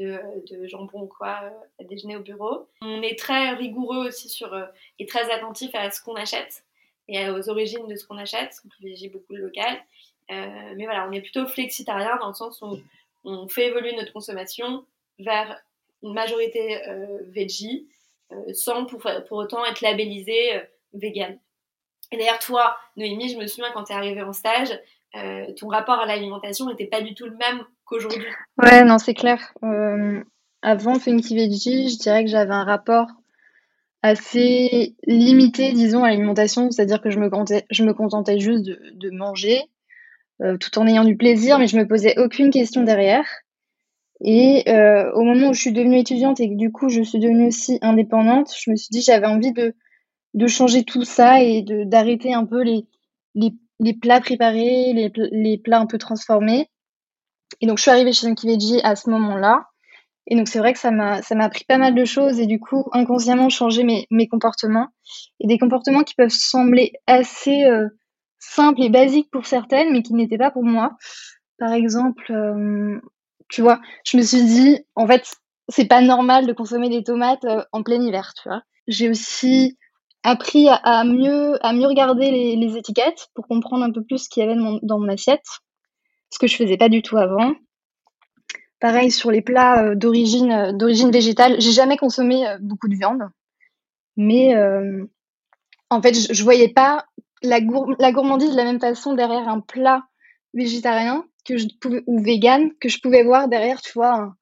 euh, 0.00 0.18
de, 0.50 0.66
jambon 0.66 1.06
quoi 1.06 1.42
à 1.78 1.84
déjeuner 1.84 2.16
au 2.16 2.20
bureau. 2.20 2.68
On 2.82 3.02
est 3.02 3.18
très 3.18 3.50
rigoureux 3.50 4.08
aussi 4.08 4.28
sur 4.28 4.54
et 4.98 5.06
très 5.06 5.30
attentif 5.30 5.70
à 5.74 5.90
ce 5.90 6.02
qu'on 6.02 6.14
achète 6.14 6.64
et 7.08 7.28
aux 7.28 7.48
origines 7.48 7.86
de 7.86 7.96
ce 7.96 8.06
qu'on 8.06 8.18
achète. 8.18 8.54
On 8.64 8.68
privilégie 8.68 9.08
beaucoup 9.08 9.32
le 9.32 9.42
local. 9.42 9.78
mais 10.28 10.84
voilà, 10.84 11.08
on 11.08 11.12
est 11.12 11.20
plutôt 11.20 11.46
flexitarien 11.46 12.16
dans 12.20 12.28
le 12.28 12.34
sens 12.34 12.62
où 12.62 12.78
on 13.24 13.48
fait 13.48 13.66
évoluer 13.66 13.94
notre 13.96 14.12
consommation 14.12 14.84
vers 15.18 15.60
une 16.02 16.12
majorité 16.12 16.80
veggie 17.26 17.88
sans 18.52 18.86
pour, 18.86 19.02
pour, 19.28 19.38
autant 19.38 19.64
être 19.64 19.80
labellisé 19.80 20.62
vegan. 20.94 21.38
Et 22.12 22.16
d'ailleurs, 22.16 22.38
toi, 22.38 22.76
Noémie, 22.96 23.28
je 23.28 23.38
me 23.38 23.46
souviens 23.46 23.70
quand 23.72 23.84
tu 23.84 23.92
es 23.92 23.96
arrivée 23.96 24.22
en 24.22 24.32
stage, 24.32 24.70
euh, 25.16 25.52
ton 25.54 25.68
rapport 25.68 25.98
à 25.98 26.06
l'alimentation 26.06 26.66
n'était 26.66 26.86
pas 26.86 27.00
du 27.00 27.14
tout 27.14 27.26
le 27.26 27.36
même 27.36 27.64
qu'aujourd'hui. 27.90 28.22
Ouais, 28.58 28.84
non, 28.84 28.98
c'est 28.98 29.14
clair. 29.14 29.52
Euh, 29.64 30.22
avant 30.62 30.98
Funky 30.98 31.34
Veggie, 31.34 31.90
je 31.90 31.98
dirais 31.98 32.24
que 32.24 32.30
j'avais 32.30 32.54
un 32.54 32.64
rapport 32.64 33.08
assez 34.02 34.94
limité, 35.06 35.72
disons, 35.72 36.04
à 36.04 36.08
l'alimentation, 36.08 36.70
c'est-à-dire 36.70 37.02
que 37.02 37.10
je 37.10 37.18
me 37.18 37.28
contentais, 37.28 37.66
je 37.70 37.84
me 37.84 37.92
contentais 37.92 38.38
juste 38.38 38.64
de, 38.64 39.10
manger, 39.10 39.62
euh, 40.40 40.56
tout 40.56 40.78
en 40.78 40.86
ayant 40.86 41.04
du 41.04 41.16
plaisir, 41.16 41.58
mais 41.58 41.66
je 41.66 41.76
me 41.76 41.86
posais 41.86 42.18
aucune 42.18 42.50
question 42.50 42.82
derrière. 42.82 43.26
Et 44.22 44.64
euh, 44.68 45.10
au 45.12 45.22
moment 45.22 45.50
où 45.50 45.54
je 45.54 45.60
suis 45.60 45.72
devenue 45.72 45.98
étudiante 45.98 46.40
et 46.40 46.48
que 46.50 46.54
du 46.54 46.70
coup 46.70 46.90
je 46.90 47.00
suis 47.00 47.18
devenue 47.18 47.46
aussi 47.46 47.78
indépendante, 47.80 48.52
je 48.54 48.70
me 48.70 48.76
suis 48.76 48.90
dit 48.90 49.00
j'avais 49.00 49.26
envie 49.26 49.52
de 49.52 49.74
de 50.34 50.46
changer 50.46 50.84
tout 50.84 51.04
ça 51.04 51.42
et 51.42 51.62
d'arrêter 51.62 52.32
un 52.34 52.46
peu 52.46 52.62
les, 52.62 52.86
les, 53.34 53.52
les 53.80 53.94
plats 53.94 54.20
préparés, 54.20 54.92
les, 54.92 55.12
les, 55.32 55.58
plats 55.58 55.80
un 55.80 55.86
peu 55.86 55.98
transformés. 55.98 56.68
Et 57.60 57.66
donc, 57.66 57.78
je 57.78 57.82
suis 57.82 57.90
arrivée 57.90 58.12
chez 58.12 58.28
Veggie 58.28 58.80
à 58.82 58.96
ce 58.96 59.10
moment-là. 59.10 59.66
Et 60.26 60.36
donc, 60.36 60.48
c'est 60.48 60.58
vrai 60.60 60.72
que 60.72 60.78
ça 60.78 60.90
m'a, 60.90 61.20
appris 61.40 61.64
pas 61.64 61.78
mal 61.78 61.94
de 61.94 62.04
choses 62.04 62.38
et 62.38 62.46
du 62.46 62.60
coup, 62.60 62.84
inconsciemment, 62.92 63.48
changer 63.48 63.82
mes, 63.82 64.06
mes 64.10 64.28
comportements. 64.28 64.88
Et 65.40 65.46
des 65.46 65.58
comportements 65.58 66.04
qui 66.04 66.14
peuvent 66.14 66.28
sembler 66.30 66.92
assez 67.06 67.64
euh, 67.64 67.88
simples 68.38 68.82
et 68.82 68.90
basiques 68.90 69.30
pour 69.30 69.46
certaines, 69.46 69.92
mais 69.92 70.02
qui 70.02 70.14
n'étaient 70.14 70.38
pas 70.38 70.50
pour 70.50 70.64
moi. 70.64 70.96
Par 71.58 71.72
exemple, 71.72 72.32
euh, 72.32 73.00
tu 73.48 73.62
vois, 73.62 73.80
je 74.04 74.16
me 74.16 74.22
suis 74.22 74.44
dit, 74.44 74.78
en 74.94 75.06
fait, 75.06 75.34
c'est 75.68 75.86
pas 75.86 76.00
normal 76.00 76.46
de 76.46 76.52
consommer 76.52 76.88
des 76.88 77.02
tomates 77.02 77.44
euh, 77.44 77.62
en 77.72 77.82
plein 77.82 78.00
hiver, 78.00 78.32
tu 78.40 78.48
vois. 78.48 78.62
J'ai 78.86 79.08
aussi 79.08 79.78
appris 80.22 80.68
à, 80.68 81.04
mieux, 81.04 81.64
à 81.64 81.72
mieux 81.72 81.86
regarder 81.86 82.30
les, 82.30 82.76
étiquettes 82.76 83.28
pour 83.34 83.46
comprendre 83.46 83.84
un 83.84 83.92
peu 83.92 84.02
plus 84.02 84.24
ce 84.24 84.28
qu'il 84.28 84.42
y 84.42 84.46
avait 84.46 84.58
dans 84.82 84.98
mon, 84.98 85.08
assiette, 85.08 85.46
ce 86.30 86.38
que 86.38 86.46
je 86.46 86.56
faisais 86.56 86.76
pas 86.76 86.88
du 86.88 87.02
tout 87.02 87.16
avant. 87.16 87.54
Pareil 88.80 89.10
sur 89.10 89.30
les 89.30 89.42
plats 89.42 89.84
euh, 89.84 89.94
d'origine 89.94 90.50
euh, 90.50 90.72
d'origine 90.72 91.10
végétale, 91.10 91.60
j'ai 91.60 91.72
jamais 91.72 91.98
consommé 91.98 92.48
euh, 92.48 92.56
beaucoup 92.60 92.88
de 92.88 92.94
viande, 92.94 93.28
mais 94.16 94.54
en 95.90 96.00
fait 96.00 96.14
je, 96.14 96.32
je, 96.32 96.42
voyais 96.44 96.68
pas 96.68 97.04
la, 97.42 97.58
la 97.98 98.12
gourmandise 98.12 98.52
de 98.52 98.56
la 98.56 98.64
même 98.64 98.80
façon 98.80 99.14
derrière 99.14 99.48
un 99.48 99.60
plat 99.60 100.04
végétarien 100.54 101.26
que 101.44 101.58
je 101.58 101.66
pouvais 101.80 102.02
ou 102.06 102.22
vegan 102.22 102.70
que 102.80 102.88
je 102.88 103.00
pouvais 103.00 103.22
voir 103.22 103.48
derrière, 103.48 103.82
tu 103.82 103.92
vois, 103.92 104.34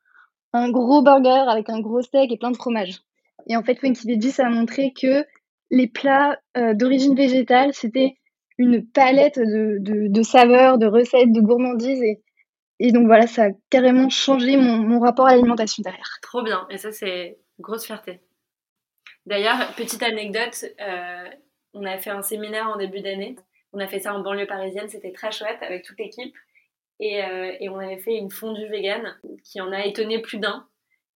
un, 0.53 0.70
gros 0.70 1.03
burger 1.03 1.44
avec 1.48 1.68
un 1.68 1.81
gros 1.81 2.03
steak 2.03 2.31
et 2.31 2.38
plein 2.38 2.51
de 2.51 2.57
fromage. 2.57 3.01
Et 3.46 3.57
en 3.57 3.62
fait, 3.62 3.81
Winky 3.83 4.07
Veggie, 4.07 4.31
ça 4.31 4.46
a 4.46 4.51
montré 4.51 4.92
que 4.92 5.24
les 5.70 5.87
plats 5.87 6.38
d'origine 6.74 7.14
végétale, 7.14 7.72
c'était 7.72 8.16
une 8.58 8.84
palette 8.84 9.38
de, 9.38 10.22
saveurs, 10.22 10.78
de 10.78 10.86
recettes, 10.86 11.32
de 11.32 11.40
gourmandises. 11.40 12.02
Et, 12.80 12.92
donc 12.92 13.06
voilà, 13.06 13.26
ça 13.26 13.44
a 13.44 13.50
carrément 13.70 14.10
changé 14.10 14.56
mon, 14.56 15.00
rapport 15.00 15.26
à 15.26 15.30
l'alimentation 15.32 15.82
derrière. 15.82 16.18
Trop 16.22 16.42
bien, 16.42 16.66
et 16.70 16.76
ça 16.76 16.92
c'est 16.92 17.38
grosse 17.60 17.86
fierté. 17.86 18.20
D'ailleurs, 19.26 19.74
petite 19.76 20.02
anecdote, 20.02 20.64
euh, 20.80 21.28
on 21.74 21.84
a 21.84 21.98
fait 21.98 22.10
un 22.10 22.22
séminaire 22.22 22.68
en 22.68 22.76
début 22.76 23.00
d'année. 23.00 23.36
On 23.72 23.78
a 23.78 23.86
fait 23.86 23.98
ça 23.98 24.14
en 24.14 24.20
banlieue 24.20 24.46
parisienne, 24.46 24.88
c'était 24.88 25.12
très 25.12 25.30
chouette 25.30 25.58
avec 25.60 25.84
toute 25.84 25.98
l'équipe. 25.98 26.34
Et, 27.00 27.22
euh, 27.22 27.52
on 27.70 27.78
avait 27.78 27.98
fait 27.98 28.16
une 28.16 28.30
fondue 28.30 28.68
végane 28.68 29.16
qui 29.44 29.60
en 29.60 29.70
a 29.72 29.84
étonné 29.84 30.20
plus 30.20 30.38
d'un. 30.38 30.66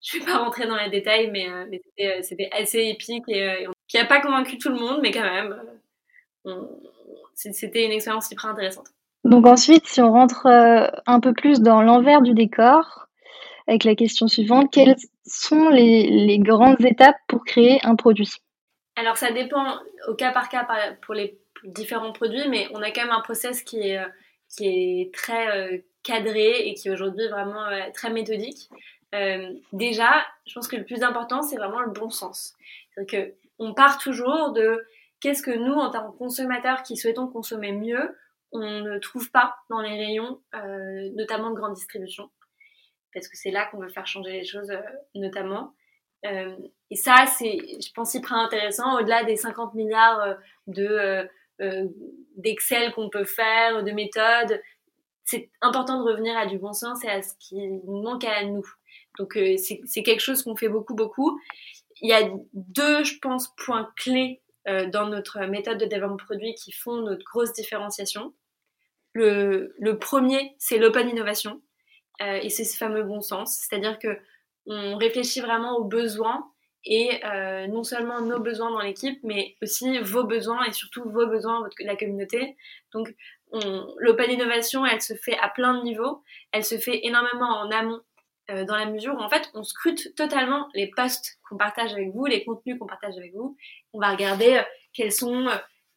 Je 0.05 0.17
ne 0.17 0.23
vais 0.23 0.33
pas 0.33 0.39
rentrer 0.39 0.67
dans 0.67 0.77
les 0.77 0.91
détails, 0.91 1.31
mais, 1.31 1.49
euh, 1.49 2.23
c'était 2.23 2.51
assez 2.53 2.89
épique 2.89 3.25
et, 3.29 3.67
qui 3.89 3.97
n'a 3.97 4.05
pas 4.05 4.21
convaincu 4.21 4.59
tout 4.59 4.69
le 4.69 4.79
monde, 4.79 5.01
mais 5.01 5.11
quand 5.11 5.23
même, 5.23 5.57
c'était 7.35 7.85
une 7.85 7.93
expérience 7.93 8.29
super 8.29 8.47
intéressante. 8.47 8.89
Donc 9.25 9.47
ensuite, 9.47 9.87
si 9.87 10.01
on 10.01 10.13
rentre 10.13 10.47
euh, 10.47 10.89
un 11.07 11.21
peu 11.21 11.33
plus 11.33 11.61
dans 11.61 11.83
l'envers 11.83 12.23
du 12.23 12.35
décor, 12.35 13.07
avec 13.69 13.85
la 13.85 13.95
question 13.95 14.27
suivante, 14.27 14.73
quelles 14.73 14.97
sont 15.25 15.69
les, 15.69 16.09
les 16.09 16.39
grandes 16.39 16.85
étapes 16.85 17.17
pour 17.29 17.45
créer 17.45 17.79
un 17.85 17.95
produit? 17.95 18.31
Alors 18.97 19.17
ça 19.17 19.31
dépend 19.31 19.79
au 20.09 20.15
cas 20.15 20.33
par 20.33 20.49
cas 20.49 20.67
pour 21.03 21.15
les 21.15 21.39
différents 21.65 22.13
produits, 22.13 22.49
mais 22.49 22.67
on 22.73 22.83
a 22.83 22.91
quand 22.91 23.03
même 23.03 23.13
un 23.13 23.21
process 23.21 23.63
qui 23.63 23.79
est, 23.79 23.99
euh, 23.99 24.09
qui 24.49 24.67
est 24.67 25.15
très 25.15 25.85
cadré 26.03 26.69
et 26.69 26.75
qui 26.75 26.89
est 26.89 26.91
aujourd'hui 26.91 27.29
vraiment 27.29 27.65
très 27.95 28.11
méthodique. 28.11 28.69
déjà, 29.73 30.11
je 30.47 30.53
pense 30.53 30.67
que 30.67 30.75
le 30.75 30.85
plus 30.85 31.05
important, 31.05 31.43
c'est 31.43 31.57
vraiment 31.57 31.81
le 31.81 31.93
bon 31.93 32.11
sens. 32.11 32.55
C'est-à-dire 32.91 33.31
que 33.31 33.35
on 33.61 33.73
part 33.73 33.99
toujours 33.99 34.53
de 34.53 34.85
qu'est-ce 35.23 35.43
que 35.43 35.51
nous, 35.51 35.73
en 35.73 35.91
tant 35.91 36.11
que 36.11 36.19
consommateurs 36.19 36.83
qui 36.83 36.97
souhaitons 36.97 37.29
consommer 37.29 37.73
mieux, 37.73 38.19
on 38.51 38.83
ne 38.83 38.99
trouve 38.99 39.31
pas 39.31 39.55
dans 39.71 39.81
les 39.81 39.97
rayons, 39.97 40.43
euh, 40.55 41.11
notamment 41.15 41.51
de 41.51 41.55
grande 41.55 41.75
distribution. 41.75 42.31
Parce 43.15 43.29
que 43.29 43.37
c'est 43.37 43.51
là 43.51 43.67
qu'on 43.67 43.79
veut 43.79 43.89
faire 43.89 44.07
changer 44.07 44.33
les 44.33 44.45
choses, 44.45 44.71
euh, 44.71 44.83
notamment. 45.15 45.75
Euh, 46.27 46.55
et 46.91 46.97
ça, 46.97 47.25
c'est, 47.27 47.57
je 47.57 47.93
pense, 47.95 48.13
hyper 48.15 48.35
intéressant, 48.35 48.99
au-delà 48.99 49.25
des 49.25 49.37
50 49.37 49.75
milliards 49.75 50.37
de, 50.67 51.29
d'Excel 52.37 52.93
qu'on 52.93 53.09
peut 53.09 53.25
faire, 53.25 53.83
de 53.83 53.91
méthodes. 53.93 54.61
C'est 55.25 55.51
important 55.61 56.03
de 56.03 56.11
revenir 56.11 56.37
à 56.37 56.47
du 56.47 56.59
bon 56.59 56.73
sens 56.73 57.03
et 57.05 57.09
à 57.09 57.23
ce 57.23 57.35
qui 57.39 57.57
nous 57.57 58.03
manque 58.03 58.25
à 58.25 58.45
nous. 58.45 58.67
Donc, 59.19 59.39
c'est 59.57 60.03
quelque 60.03 60.21
chose 60.21 60.43
qu'on 60.43 60.57
fait 60.57 60.69
beaucoup, 60.69 60.95
beaucoup 60.95 61.41
il 62.03 62.09
y 62.09 62.13
a 62.13 62.29
deux, 62.53 63.05
je 63.05 63.19
pense, 63.21 63.55
points 63.57 63.91
clés 63.97 64.43
dans 64.67 65.09
notre 65.09 65.41
méthode 65.47 65.79
de 65.79 65.87
développement 65.87 66.17
produit 66.17 66.55
qui 66.55 66.71
font 66.73 66.97
notre 67.03 67.25
grosse 67.25 67.53
différenciation. 67.53 68.33
Le, 69.15 69.93
premier, 69.99 70.55
c'est 70.59 70.79
l'open 70.79 71.09
innovation 71.09 71.61
euh, 72.21 72.39
et 72.43 72.49
c'est 72.49 72.65
ce 72.65 72.77
fameux 72.77 73.03
bon 73.03 73.21
sens, 73.21 73.57
c'est-à-dire 73.57 73.99
que 73.99 74.19
on 74.67 74.97
réfléchit 74.97 75.41
vraiment 75.41 75.77
aux 75.77 75.85
besoins 75.85 76.49
et 76.85 77.25
euh, 77.25 77.67
non 77.67 77.83
seulement 77.83 78.21
nos 78.21 78.39
besoins 78.39 78.71
dans 78.71 78.81
l'équipe, 78.81 79.19
mais 79.23 79.57
aussi 79.61 79.99
vos 80.01 80.25
besoins 80.25 80.65
et 80.65 80.73
surtout 80.73 81.03
vos 81.05 81.27
besoins 81.27 81.63
de 81.63 81.85
la 81.85 81.97
communauté. 81.97 82.57
Donc, 82.93 83.15
l'open 83.99 84.31
innovation, 84.31 84.87
elle 84.87 85.03
se 85.03 85.15
fait 85.15 85.37
à 85.39 85.49
plein 85.49 85.79
de 85.79 85.83
niveaux. 85.83 86.23
Elle 86.53 86.65
se 86.65 86.79
fait 86.79 87.05
énormément 87.05 87.61
en 87.61 87.71
amont 87.71 88.01
euh, 88.53 88.65
dans 88.65 88.77
la 88.77 88.87
mesure 88.87 89.15
où 89.15 89.19
en 89.19 89.29
fait 89.29 89.51
on 89.55 89.65
scrute 89.65 90.15
totalement 90.15 90.69
les 90.75 90.89
posts 90.89 91.39
qu'on 91.49 91.57
partage 91.57 91.93
avec 91.93 92.11
vous, 92.11 92.27
les 92.27 92.45
contenus 92.45 92.79
qu'on 92.79 92.87
partage 92.87 93.17
avec 93.17 93.33
vous. 93.35 93.57
On 93.93 94.01
va 94.01 94.11
regarder 94.11 94.59
euh, 94.59 94.63
quels 94.93 95.13
sont 95.13 95.49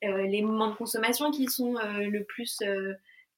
euh, 0.04 0.28
les 0.28 0.42
moments 0.42 0.70
de 0.70 0.76
consommation 0.76 1.32
qui 1.32 1.48
sont 1.48 1.76
le 1.76 2.24
plus 2.24 2.60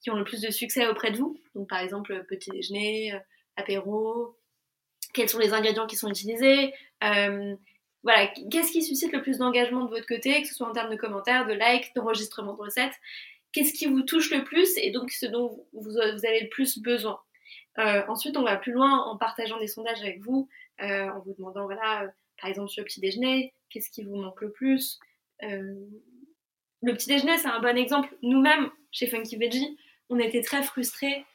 qui 0.02 0.12
ont 0.12 0.16
le 0.16 0.24
plus 0.24 0.42
de 0.42 0.52
succès 0.52 0.88
auprès 0.88 1.12
de 1.12 1.18
vous. 1.18 1.40
Donc 1.56 1.70
par 1.70 1.80
exemple 1.80 2.26
petit 2.30 2.52
déjeuner, 2.52 3.14
apéro, 3.56 4.38
quels 5.14 5.30
sont 5.30 5.40
les 5.40 5.54
ingrédients 5.54 5.88
qui 5.88 5.96
sont 5.96 6.10
utilisés, 6.10 6.74
voilà, 8.04 8.28
qu'est-ce 8.52 8.72
qui 8.72 8.84
suscite 8.84 9.12
le 9.12 9.22
plus 9.22 9.40
d'engagement 9.40 9.84
de 9.84 9.90
votre 9.90 10.06
côté, 10.06 10.42
que 10.42 10.48
ce 10.48 10.54
soit 10.54 10.70
en 10.70 10.72
termes 10.72 10.92
de 10.92 10.96
commentaires, 10.96 11.46
de 11.46 11.54
likes, 11.54 11.94
d'enregistrement 11.96 12.54
de 12.54 12.62
recettes? 12.62 12.94
Qu'est-ce 13.52 13.74
qui 13.74 13.86
vous 13.86 14.02
touche 14.02 14.32
le 14.32 14.44
plus 14.44 14.78
et 14.78 14.92
donc 14.92 15.12
ce 15.12 15.26
dont 15.26 15.66
vous, 15.74 15.98
avez 15.98 16.42
le 16.42 16.50
plus 16.50 16.80
besoin? 16.80 17.20
Euh, 17.80 18.04
Ensuite, 18.08 18.38
on 18.38 18.44
va 18.44 18.58
plus 18.58 18.72
loin 18.72 19.04
en 19.04 19.18
partageant 19.18 19.58
des 19.60 19.68
sondages 19.68 20.02
avec 20.02 20.20
vous, 20.22 20.50
euh, 20.82 21.10
en 21.10 21.20
vous 21.20 21.34
demandant, 21.34 21.66
voilà, 21.66 22.04
euh, 22.04 22.08
par 22.40 22.50
exemple 22.50 22.70
sur 22.70 22.82
le 22.82 22.86
petit 22.86 23.00
déjeuner, 23.00 23.54
qu'est-ce 23.70 23.90
qui 23.90 24.04
vous 24.04 24.16
manque 24.16 24.42
le 24.42 24.52
plus 24.52 25.00
Le 25.42 26.94
petit 26.94 27.08
déjeuner, 27.08 27.38
c'est 27.38 27.48
un 27.48 27.60
bon 27.60 27.78
exemple. 27.78 28.16
Nous-mêmes, 28.22 28.70
chez 28.92 29.08
Funky 29.08 29.38
Veggie, 29.38 29.78
on 30.10 30.20
était 30.20 30.42
très 30.42 30.64
frustrés. 30.64 31.26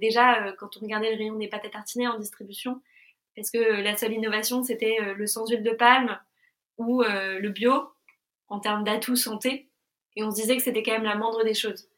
déjà, 0.00 0.52
quand 0.52 0.76
on 0.76 0.80
regardait 0.80 1.10
le 1.10 1.16
rayon 1.16 1.36
des 1.36 1.48
pâtes 1.48 1.64
à 1.64 1.70
tartiner 1.70 2.06
en 2.06 2.18
distribution, 2.18 2.80
parce 3.34 3.50
que 3.50 3.58
la 3.58 3.96
seule 3.96 4.12
innovation, 4.12 4.62
c'était 4.62 4.96
le 5.14 5.26
sans 5.26 5.46
huile 5.48 5.62
de 5.62 5.72
palme 5.72 6.18
ou 6.78 7.02
le 7.02 7.48
bio 7.48 7.88
en 8.48 8.60
termes 8.60 8.84
d'atouts 8.84 9.16
santé. 9.16 9.68
Et 10.14 10.22
on 10.22 10.30
se 10.30 10.36
disait 10.36 10.56
que 10.56 10.62
c'était 10.62 10.82
quand 10.82 10.92
même 10.92 11.04
la 11.04 11.16
moindre 11.16 11.42
des 11.42 11.54
choses. 11.54 11.88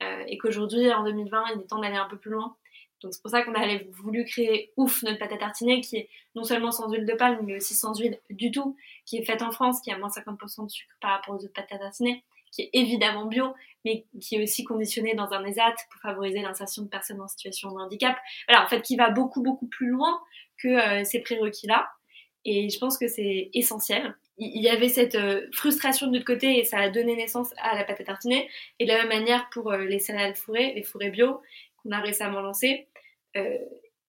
Et 0.00 0.38
qu'aujourd'hui, 0.38 0.92
en 0.92 1.04
2020, 1.04 1.44
il 1.54 1.60
est 1.62 1.66
temps 1.66 1.80
d'aller 1.80 1.96
un 1.96 2.08
peu 2.08 2.18
plus 2.18 2.30
loin. 2.30 2.56
Donc 3.02 3.14
c'est 3.14 3.22
pour 3.22 3.30
ça 3.30 3.42
qu'on 3.42 3.54
a 3.54 3.78
voulu 3.90 4.24
créer 4.24 4.72
Ouf, 4.76 5.02
notre 5.02 5.18
pâte 5.18 5.32
à 5.32 5.36
tartiner, 5.36 5.80
qui 5.80 5.96
est 5.96 6.08
non 6.34 6.44
seulement 6.44 6.70
sans 6.70 6.90
huile 6.90 7.06
de 7.06 7.14
palme, 7.14 7.40
mais 7.44 7.56
aussi 7.56 7.74
sans 7.74 7.98
huile 7.98 8.18
du 8.30 8.50
tout, 8.50 8.76
qui 9.04 9.18
est 9.18 9.24
faite 9.24 9.42
en 9.42 9.52
France, 9.52 9.80
qui 9.80 9.90
a 9.90 9.98
moins 9.98 10.08
50% 10.08 10.64
de 10.64 10.70
sucre 10.70 10.94
par 11.00 11.12
rapport 11.12 11.34
aux 11.34 11.38
autres 11.38 11.52
pâtes 11.52 11.72
à 11.72 11.78
tartiner, 11.78 12.24
qui 12.50 12.62
est 12.62 12.70
évidemment 12.72 13.26
bio, 13.26 13.54
mais 13.84 14.04
qui 14.20 14.36
est 14.36 14.42
aussi 14.42 14.64
conditionnée 14.64 15.14
dans 15.14 15.32
un 15.32 15.44
ESAT 15.44 15.74
pour 15.90 16.00
favoriser 16.00 16.40
l'insertion 16.40 16.82
de 16.82 16.88
personnes 16.88 17.20
en 17.20 17.28
situation 17.28 17.70
de 17.70 17.76
handicap. 17.76 18.16
Voilà, 18.48 18.64
en 18.64 18.68
fait, 18.68 18.82
qui 18.82 18.96
va 18.96 19.10
beaucoup, 19.10 19.42
beaucoup 19.42 19.66
plus 19.66 19.88
loin 19.88 20.20
que 20.58 20.68
euh, 20.68 21.04
ces 21.04 21.20
prérequis-là. 21.20 21.88
Et 22.44 22.70
je 22.70 22.78
pense 22.78 22.96
que 22.96 23.08
c'est 23.08 23.50
essentiel. 23.54 24.16
Il 24.38 24.62
y 24.62 24.68
avait 24.68 24.88
cette 24.88 25.14
euh, 25.14 25.46
frustration 25.52 26.06
de 26.06 26.12
notre 26.12 26.24
côté 26.24 26.58
et 26.58 26.64
ça 26.64 26.78
a 26.78 26.90
donné 26.90 27.16
naissance 27.16 27.50
à 27.56 27.74
la 27.74 27.84
pâte 27.84 28.00
à 28.00 28.04
tartiner. 28.04 28.48
Et 28.78 28.84
de 28.84 28.90
la 28.90 28.98
même 28.98 29.08
manière 29.08 29.48
pour 29.50 29.72
euh, 29.72 29.84
les 29.84 29.98
céréales 29.98 30.36
fourrées, 30.36 30.72
les 30.74 30.82
fourrés 30.82 31.10
bio 31.10 31.40
qu'on 31.86 31.92
a 31.92 32.00
récemment 32.00 32.40
lancés. 32.40 32.88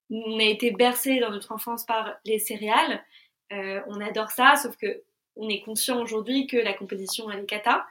on 0.09 0.39
a 0.39 0.43
été 0.43 0.71
bercé 0.71 1.19
dans 1.19 1.29
notre 1.29 1.51
enfance 1.51 1.85
par 1.85 2.15
les 2.25 2.39
céréales. 2.39 3.03
on 3.51 4.01
adore 4.01 4.31
ça, 4.31 4.55
sauf 4.55 4.75
que 4.77 5.03
on 5.35 5.49
est 5.49 5.61
conscient 5.61 6.01
aujourd'hui 6.01 6.47
que 6.47 6.57
la 6.57 6.73
composition 6.73 7.29
elle 7.29 7.41
est 7.41 7.45
cata 7.45 7.85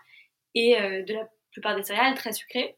et 0.55 0.75
de 0.75 1.15
la 1.15 1.29
plupart 1.53 1.77
des 1.77 1.85
céréales 1.85 2.15
très 2.15 2.33
sucrées. 2.33 2.77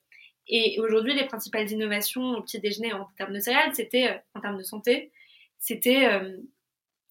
Et 0.49 0.79
aujourd'hui, 0.81 1.15
les 1.15 1.27
principales 1.27 1.71
innovations 1.71 2.33
au 2.33 2.43
petit 2.43 2.59
déjeuner 2.59 2.93
en 2.93 3.07
termes 3.17 3.35
de 3.35 3.39
céréales, 3.39 3.75
c'était 3.75 4.23
en 4.35 4.41
termes 4.41 4.57
de 4.57 4.63
santé, 4.63 5.13
c'était 5.59 6.07
euh, 6.07 6.37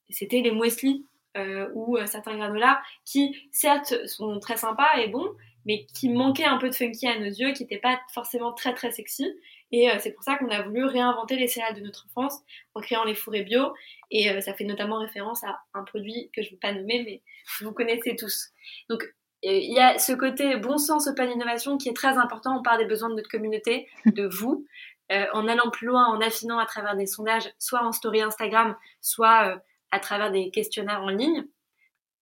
c'était 0.10 0.42
les 0.42 0.52
muesli 0.52 1.06
euh, 1.36 1.70
ou 1.74 1.98
euh, 1.98 2.06
certains 2.08 2.36
granolas 2.36 2.82
qui 3.06 3.38
certes 3.52 4.08
sont 4.08 4.40
très 4.40 4.58
sympas 4.58 4.98
et 4.98 5.08
bons, 5.10 5.30
mais 5.66 5.86
qui 5.94 6.10
manquaient 6.10 6.46
un 6.46 6.58
peu 6.58 6.70
de 6.70 6.76
funky 6.76 7.08
à 7.08 7.20
nos 7.20 7.26
yeux, 7.26 7.54
qui 7.54 7.64
n'étaient 7.64 7.78
pas 7.78 8.00
forcément 8.14 8.54
très 8.54 8.74
très 8.74 8.92
sexy. 8.92 9.28
Et 9.72 9.90
c'est 10.00 10.14
pour 10.14 10.24
ça 10.24 10.38
qu'on 10.38 10.50
a 10.50 10.62
voulu 10.62 10.86
réinventer 10.86 11.36
les 11.36 11.48
céréales 11.48 11.76
de 11.76 11.82
notre 11.82 12.06
enfance 12.06 12.40
en 12.74 12.80
créant 12.80 13.04
les 13.04 13.16
fourrés 13.16 13.44
bio. 13.44 13.74
Et 14.12 14.40
ça 14.42 14.54
fait 14.54 14.64
notamment 14.64 15.00
référence 15.00 15.44
à 15.44 15.60
un 15.74 15.84
produit 15.84 16.30
que 16.34 16.42
je 16.42 16.48
ne 16.48 16.52
vais 16.52 16.58
pas 16.58 16.72
nommer, 16.72 17.04
mais 17.04 17.22
vous 17.60 17.74
connaissez 17.74 18.16
tous. 18.16 18.52
Donc 18.90 19.04
il 19.44 19.74
y 19.74 19.80
a 19.80 19.98
ce 19.98 20.14
côté 20.14 20.56
bon 20.56 20.78
sens 20.78 21.08
open 21.08 21.30
innovation 21.30 21.78
qui 21.78 21.90
est 21.90 21.96
très 21.96 22.18
important. 22.18 22.58
On 22.58 22.64
parle 22.64 22.80
des 22.80 22.86
besoins 22.86 23.10
de 23.10 23.16
notre 23.16 23.30
communauté, 23.30 23.90
de 24.06 24.26
vous. 24.32 24.66
Euh, 25.10 25.26
en 25.32 25.48
allant 25.48 25.70
plus 25.70 25.88
loin, 25.88 26.06
en 26.08 26.20
affinant 26.20 26.60
à 26.60 26.66
travers 26.66 26.98
des 26.98 27.06
sondages, 27.06 27.50
soit 27.60 27.82
en 27.82 27.94
story 27.94 28.22
Instagram, 28.22 28.76
soit 29.00 29.48
euh, 29.48 29.58
à 29.92 30.00
travers 30.00 30.32
des 30.32 30.52
questionnaires 30.52 31.02
en 31.02 31.10
ligne. 31.10 31.48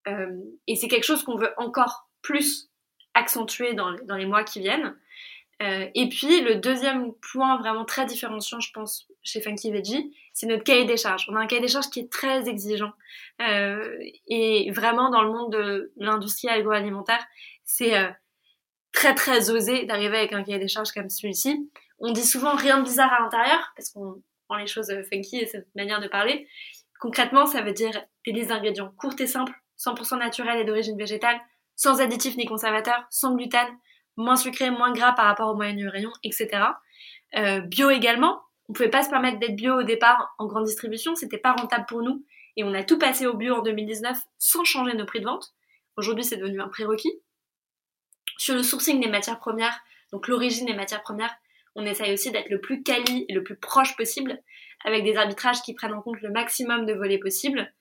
Euh, 0.06 0.40
et 0.68 0.76
c'est 0.76 0.86
quelque 0.86 1.04
chose 1.04 1.24
qu'on 1.24 1.36
veut 1.36 1.52
encore 1.56 2.08
plus 2.22 2.70
accentuer 3.14 3.74
dans, 3.74 3.90
les 3.90 4.26
mois 4.26 4.44
qui 4.44 4.60
viennent. 4.60 4.96
Et 5.60 6.08
puis 6.08 6.40
le 6.42 6.56
deuxième 6.56 7.12
point 7.32 7.58
vraiment 7.58 7.84
très 7.84 8.04
différenciant, 8.06 8.60
je 8.60 8.72
pense, 8.72 9.08
chez 9.22 9.40
Funky 9.40 9.70
Veggie, 9.70 10.14
c'est 10.32 10.46
notre 10.46 10.64
cahier 10.64 10.84
des 10.84 10.96
charges. 10.96 11.26
On 11.30 11.36
a 11.36 11.40
un 11.40 11.46
cahier 11.46 11.62
des 11.62 11.68
charges 11.68 11.88
qui 11.88 12.00
est 12.00 12.12
très 12.12 12.48
exigeant. 12.48 12.92
et 13.40 14.70
vraiment 14.72 15.10
dans 15.10 15.22
le 15.22 15.30
monde 15.30 15.52
de 15.52 15.92
l'industrie 15.96 16.48
agroalimentaire, 16.48 17.24
c'est 17.64 17.94
très 18.92 19.14
très 19.14 19.50
osé 19.50 19.84
d'arriver 19.84 20.16
avec 20.16 20.32
un 20.32 20.42
cahier 20.42 20.58
des 20.58 20.68
charges 20.68 20.92
comme 20.92 21.08
celui-ci. 21.10 21.70
On 21.98 22.12
dit 22.12 22.24
souvent 22.24 22.54
rien 22.54 22.78
de 22.78 22.84
bizarre 22.84 23.12
à 23.12 23.20
l'intérieur, 23.20 23.72
parce 23.76 23.90
qu'on 23.90 24.22
prend 24.48 24.56
les 24.56 24.66
choses 24.66 24.92
funky 25.10 25.38
et 25.38 25.46
cette 25.46 25.68
manière 25.74 26.00
de 26.00 26.08
parler. 26.08 26.48
Concrètement, 27.00 27.46
ça 27.46 27.62
veut 27.62 27.72
dire 27.72 27.92
des 28.24 28.32
listes 28.32 28.48
d'ingrédients 28.48 28.92
courtes 28.96 29.20
et 29.20 29.26
simples, 29.26 29.52
100% 29.78 30.18
naturels 30.18 30.60
et 30.60 30.64
d'origine 30.64 30.96
végétale, 30.96 31.38
sans 31.74 32.00
additifs 32.00 32.36
ni 32.36 32.46
conservateurs, 32.46 33.04
sans 33.10 33.34
gluten, 33.34 33.68
moins 34.16 34.36
sucré, 34.36 34.70
moins 34.70 34.92
gras 34.92 35.12
par 35.12 35.26
rapport 35.26 35.48
au 35.48 35.54
moyen 35.54 35.74
du 35.74 35.88
rayon, 35.88 36.10
etc. 36.22 36.48
Euh, 37.36 37.60
bio 37.60 37.90
également. 37.90 38.40
On 38.68 38.72
pouvait 38.72 38.90
pas 38.90 39.02
se 39.02 39.10
permettre 39.10 39.38
d'être 39.38 39.54
bio 39.54 39.80
au 39.80 39.82
départ 39.82 40.34
en 40.38 40.46
grande 40.46 40.64
distribution, 40.64 41.14
c'était 41.14 41.38
pas 41.38 41.52
rentable 41.52 41.86
pour 41.88 42.02
nous. 42.02 42.24
Et 42.56 42.64
on 42.64 42.72
a 42.74 42.82
tout 42.82 42.98
passé 42.98 43.26
au 43.26 43.34
bio 43.34 43.54
en 43.54 43.62
2019 43.62 44.18
sans 44.38 44.64
changer 44.64 44.94
nos 44.94 45.06
prix 45.06 45.20
de 45.20 45.26
vente. 45.26 45.52
Aujourd'hui, 45.96 46.24
c'est 46.24 46.36
devenu 46.36 46.60
un 46.60 46.68
prérequis. 46.68 47.12
Sur 48.38 48.54
le 48.54 48.62
sourcing 48.62 49.00
des 49.00 49.08
matières 49.08 49.38
premières, 49.38 49.78
donc 50.12 50.28
l'origine 50.28 50.66
des 50.66 50.74
matières 50.74 51.02
premières, 51.02 51.34
on 51.74 51.84
essaye 51.84 52.12
aussi 52.12 52.30
d'être 52.30 52.48
le 52.48 52.60
plus 52.60 52.82
quali 52.82 53.26
et 53.28 53.34
le 53.34 53.42
plus 53.42 53.56
proche 53.56 53.96
possible, 53.96 54.42
avec 54.84 55.04
des 55.04 55.16
arbitrages 55.16 55.62
qui 55.62 55.74
prennent 55.74 55.94
en 55.94 56.02
compte 56.02 56.20
le 56.22 56.30
maximum 56.30 56.86
de 56.86 56.94
volets 56.94 57.18
possibles. 57.18 57.72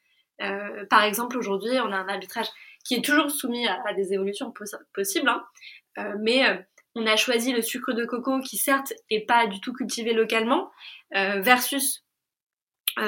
Euh, 0.41 0.85
par 0.87 1.03
exemple, 1.03 1.37
aujourd'hui, 1.37 1.79
on 1.79 1.91
a 1.91 1.97
un 1.97 2.07
arbitrage 2.07 2.47
qui 2.83 2.95
est 2.95 3.03
toujours 3.03 3.31
soumis 3.31 3.67
à, 3.67 3.93
des 3.93 4.13
évolutions 4.13 4.53
possibles, 4.93 5.29
hein. 5.29 5.43
Euh, 5.97 6.15
mais 6.19 6.47
euh, 6.47 6.57
on 6.95 7.05
a 7.05 7.15
choisi 7.15 7.51
le 7.51 7.61
sucre 7.61 7.93
de 7.93 8.05
coco 8.05 8.39
qui 8.41 8.57
certes 8.57 8.93
est 9.09 9.25
pas 9.25 9.47
du 9.47 9.59
tout 9.59 9.73
cultivé 9.73 10.13
localement, 10.13 10.71
versus 11.11 12.05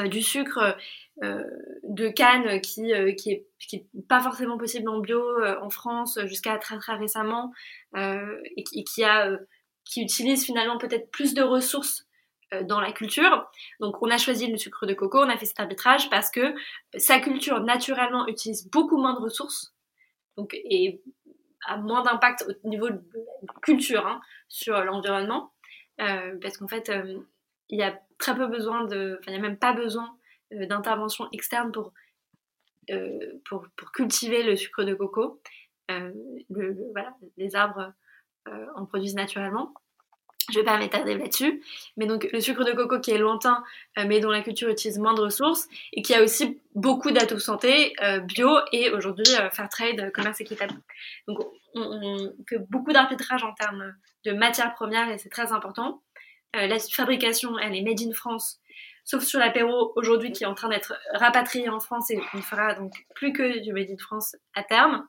du 0.08 0.22
sucre 0.22 0.76
de 1.22 2.10
canne 2.10 2.60
qui, 2.60 2.92
qui, 3.16 3.32
est, 3.32 3.86
pas 4.10 4.20
forcément 4.20 4.58
possible 4.58 4.90
en 4.90 5.00
bio 5.00 5.22
en 5.62 5.70
France 5.70 6.20
jusqu'à 6.26 6.58
très 6.58 6.78
très 6.78 6.96
récemment 6.96 7.54
et, 7.96 8.64
qui 8.66 8.84
qui 9.86 10.02
utilisent 10.02 10.46
finalement 10.46 10.78
peut-être 10.78 11.10
plus 11.12 11.34
de 11.34 11.42
ressources 11.42 12.08
euh, 12.54 12.64
dans 12.64 12.80
la 12.80 12.94
culture. 12.94 13.46
Donc 13.82 14.02
on 14.02 14.10
a 14.10 14.18
choisi 14.18 14.48
le 14.48 14.56
sucre 14.56 14.86
de 14.86 14.94
coco, 14.94 15.20
on 15.20 15.30
a 15.30 15.38
fait 15.38 15.46
cet 15.46 15.60
arbitrage 15.60 16.10
parce 16.10 16.32
que 16.32 16.56
sa 16.98 17.20
culture 17.20 17.60
naturellement 17.60 18.26
utilise 18.28 18.70
beaucoup 18.70 18.96
moins 18.96 19.14
de 19.14 19.20
ressources 19.20 19.74
donc, 20.38 20.54
et 20.54 21.02
moins 21.76 22.04
d'impact 22.04 22.46
au 22.48 22.68
niveau 22.68 22.90
de 22.90 23.02
la 23.42 23.54
culture 23.62 24.08
hein, 24.08 24.22
sur 24.48 24.82
l'environnement. 24.86 25.52
Euh, 26.00 26.38
parce 26.42 26.58
qu'en 26.58 26.68
fait, 26.68 26.90
euh, 26.90 27.20
il 27.70 27.80
y 27.80 27.84
a 27.84 28.00
très 28.18 28.36
peu 28.36 28.48
besoin 28.48 28.86
de. 28.86 29.20
Il 29.28 29.32
n'y 29.32 29.40
a 29.40 29.42
même 29.42 29.58
pas 29.58 29.74
besoin 29.74 30.16
d'intervention 30.52 31.28
externe 31.34 31.74
pour, 31.74 31.92
pour, 33.44 33.92
cultiver 33.92 34.44
le 34.44 34.56
sucre 34.56 34.84
de 34.84 34.94
coco. 34.94 35.42
Les 35.90 37.56
arbres 37.56 37.94
euh, 38.48 38.66
en 38.76 38.86
produisent 38.86 39.16
naturellement. 39.16 39.74
Je 40.52 40.60
vais 40.60 40.66
pas 40.66 40.78
m'étarder 40.78 41.16
là-dessus. 41.18 41.62
Mais 41.98 42.06
donc 42.06 42.28
le 42.32 42.40
sucre 42.40 42.64
de 42.64 42.72
coco 42.72 43.00
qui 43.00 43.12
est 43.12 43.18
lointain, 43.18 43.64
euh, 43.98 44.06
mais 44.08 44.20
dont 44.20 44.30
la 44.30 44.42
culture 44.42 44.70
utilise 44.70 44.98
moins 44.98 45.14
de 45.14 45.22
ressources 45.22 45.68
et 45.94 46.02
qui 46.02 46.14
a 46.14 46.24
aussi 46.24 46.60
beaucoup 46.76 47.12
d'atouts 47.12 47.40
santé, 47.40 47.94
euh, 48.02 48.20
bio 48.20 48.50
et 48.72 48.92
aujourd'hui 48.92 49.26
fair 49.52 49.70
trade, 49.70 50.12
commerce 50.14 50.40
équitable. 50.42 50.76
Donc 51.28 51.40
on, 51.76 52.34
fait 52.48 52.60
beaucoup 52.70 52.92
d'arbitrage 52.92 53.44
en 53.44 53.54
termes 53.54 53.94
de 54.26 54.32
matières 54.32 54.74
premières 54.74 55.10
et 55.10 55.18
c'est 55.18 55.30
très 55.30 55.52
important. 55.52 56.02
la 56.54 56.80
fabrication, 56.80 57.58
elle 57.60 57.76
est 57.76 57.84
made 57.84 58.02
in 58.02 58.14
France, 58.14 58.60
sauf 59.04 59.24
sur 59.24 59.40
l'apéro 59.40 59.94
aujourd'hui 59.96 60.32
qui 60.32 60.44
est 60.44 60.48
en 60.48 60.56
train 60.56 60.70
d'être 60.70 60.94
rapatrié 61.14 61.70
en 61.70 61.80
France 61.80 62.10
et 62.10 62.20
on 62.34 62.42
fera 62.42 62.74
donc 62.74 62.94
plus 63.16 63.32
que 63.32 63.60
du 63.60 63.74
made 63.74 63.92
in 63.92 63.98
France 63.98 64.36
à 64.56 64.64
terme. 64.64 65.08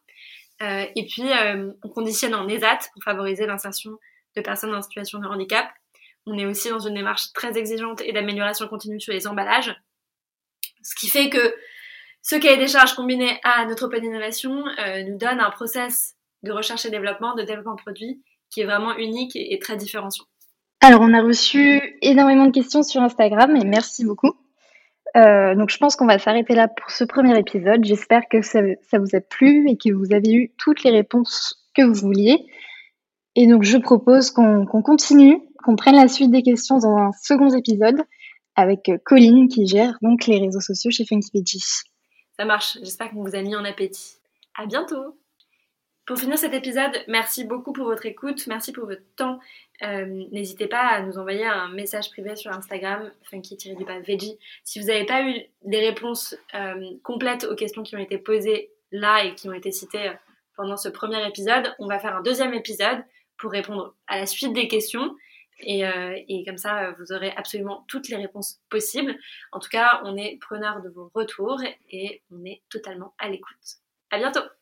Euh, 0.62 0.86
et 0.96 1.06
puis, 1.06 1.30
euh, 1.30 1.72
on 1.82 1.88
conditionne 1.88 2.34
en 2.34 2.48
ESAT 2.48 2.90
pour 2.92 3.02
favoriser 3.04 3.46
l'insertion 3.46 3.92
de 4.38 4.44
personnes 4.44 4.74
en 4.74 4.82
situation 4.82 5.18
de 5.18 5.26
handicap. 5.26 5.66
On 6.26 6.36
est 6.38 6.46
aussi 6.46 6.68
dans 6.68 6.78
une 6.78 6.94
démarche 6.94 7.32
très 7.32 7.56
exigeante 7.56 8.02
et 8.02 8.12
d'amélioration 8.12 8.68
continue 8.68 9.00
sur 9.00 9.12
les 9.12 9.26
emballages. 9.26 9.74
Ce 10.82 10.94
qui 10.94 11.08
fait 11.08 11.28
que 11.28 11.54
ce 12.22 12.36
cahier 12.36 12.58
des 12.58 12.68
charges 12.68 12.94
combiné 12.94 13.40
à 13.42 13.64
notre 13.66 13.86
open 13.86 14.04
innovation 14.04 14.64
euh, 14.78 15.02
nous 15.04 15.16
donne 15.16 15.40
un 15.40 15.50
process 15.50 16.14
de 16.42 16.52
recherche 16.52 16.84
et 16.84 16.90
développement, 16.90 17.34
de 17.34 17.42
développement 17.42 17.76
produit 17.76 18.22
qui 18.50 18.60
est 18.60 18.64
vraiment 18.64 18.96
unique 18.96 19.32
et, 19.34 19.58
très 19.58 19.76
différenciant. 19.76 20.24
Alors, 20.80 21.00
on 21.02 21.12
a 21.12 21.20
reçu 21.20 21.98
énormément 22.02 22.46
de 22.46 22.52
questions 22.52 22.82
sur 22.82 23.02
Instagram 23.02 23.54
et 23.56 23.64
merci 23.64 24.04
beaucoup. 24.04 24.32
Euh, 25.16 25.54
donc 25.54 25.70
je 25.70 25.78
pense 25.78 25.96
qu'on 25.96 26.06
va 26.06 26.18
s'arrêter 26.18 26.54
là 26.54 26.68
pour 26.68 26.90
ce 26.90 27.04
premier 27.04 27.38
épisode. 27.38 27.84
J'espère 27.84 28.28
que 28.30 28.42
ça, 28.42 28.60
vous 28.60 29.16
a 29.16 29.20
plu 29.20 29.68
et 29.68 29.76
que 29.76 29.92
vous 29.92 30.12
avez 30.12 30.32
eu 30.32 30.52
toutes 30.58 30.84
les 30.84 30.90
réponses 30.90 31.66
que 31.74 31.82
vous 31.82 31.94
vouliez. 31.94 32.46
Et 33.40 33.46
donc 33.46 33.62
je 33.62 33.78
propose 33.78 34.32
qu'on 34.32 34.66
continue, 34.66 35.40
qu'on 35.62 35.76
prenne 35.76 35.94
la 35.94 36.08
suite 36.08 36.32
des 36.32 36.42
questions 36.42 36.78
dans 36.78 36.96
un 36.96 37.12
second 37.12 37.48
épisode 37.50 38.02
avec 38.56 38.90
Colline 39.04 39.46
qui 39.46 39.64
gère 39.64 39.96
donc 40.02 40.26
les 40.26 40.40
réseaux 40.40 40.60
sociaux 40.60 40.90
chez 40.90 41.04
Funky 41.04 41.30
Ça 42.36 42.44
marche, 42.44 42.78
j'espère 42.82 43.12
qu'on 43.12 43.22
vous 43.22 43.36
a 43.36 43.42
mis 43.42 43.54
en 43.54 43.64
appétit. 43.64 44.16
À 44.56 44.66
bientôt 44.66 45.16
Pour 46.04 46.18
finir 46.18 46.36
cet 46.36 46.52
épisode, 46.52 46.90
merci 47.06 47.44
beaucoup 47.44 47.72
pour 47.72 47.84
votre 47.84 48.06
écoute, 48.06 48.44
merci 48.48 48.72
pour 48.72 48.86
votre 48.86 49.04
temps. 49.14 49.38
Euh, 49.84 50.24
n'hésitez 50.32 50.66
pas 50.66 50.88
à 50.88 51.02
nous 51.02 51.16
envoyer 51.16 51.46
un 51.46 51.68
message 51.68 52.10
privé 52.10 52.34
sur 52.34 52.50
Instagram, 52.50 53.08
funky-veggie. 53.30 54.36
Si 54.64 54.80
vous 54.80 54.88
n'avez 54.88 55.06
pas 55.06 55.22
eu 55.22 55.36
des 55.64 55.78
réponses 55.78 56.34
euh, 56.56 56.74
complètes 57.04 57.44
aux 57.44 57.54
questions 57.54 57.84
qui 57.84 57.94
ont 57.94 58.00
été 58.00 58.18
posées 58.18 58.72
là 58.90 59.22
et 59.22 59.36
qui 59.36 59.48
ont 59.48 59.54
été 59.54 59.70
citées 59.70 60.10
pendant 60.56 60.76
ce 60.76 60.88
premier 60.88 61.24
épisode, 61.24 61.72
on 61.78 61.86
va 61.86 62.00
faire 62.00 62.16
un 62.16 62.22
deuxième 62.22 62.52
épisode 62.52 62.98
pour 63.38 63.50
répondre 63.50 63.94
à 64.06 64.18
la 64.18 64.26
suite 64.26 64.52
des 64.52 64.68
questions. 64.68 65.14
Et, 65.60 65.86
euh, 65.86 66.16
et, 66.28 66.44
comme 66.44 66.58
ça, 66.58 66.92
vous 66.98 67.12
aurez 67.12 67.32
absolument 67.36 67.84
toutes 67.88 68.08
les 68.08 68.16
réponses 68.16 68.60
possibles. 68.68 69.16
En 69.50 69.58
tout 69.58 69.70
cas, 69.70 70.00
on 70.04 70.16
est 70.16 70.38
preneur 70.40 70.82
de 70.82 70.88
vos 70.88 71.10
retours 71.14 71.60
et 71.90 72.22
on 72.30 72.44
est 72.44 72.62
totalement 72.68 73.14
à 73.18 73.28
l'écoute. 73.28 73.78
À 74.10 74.18
bientôt! 74.18 74.57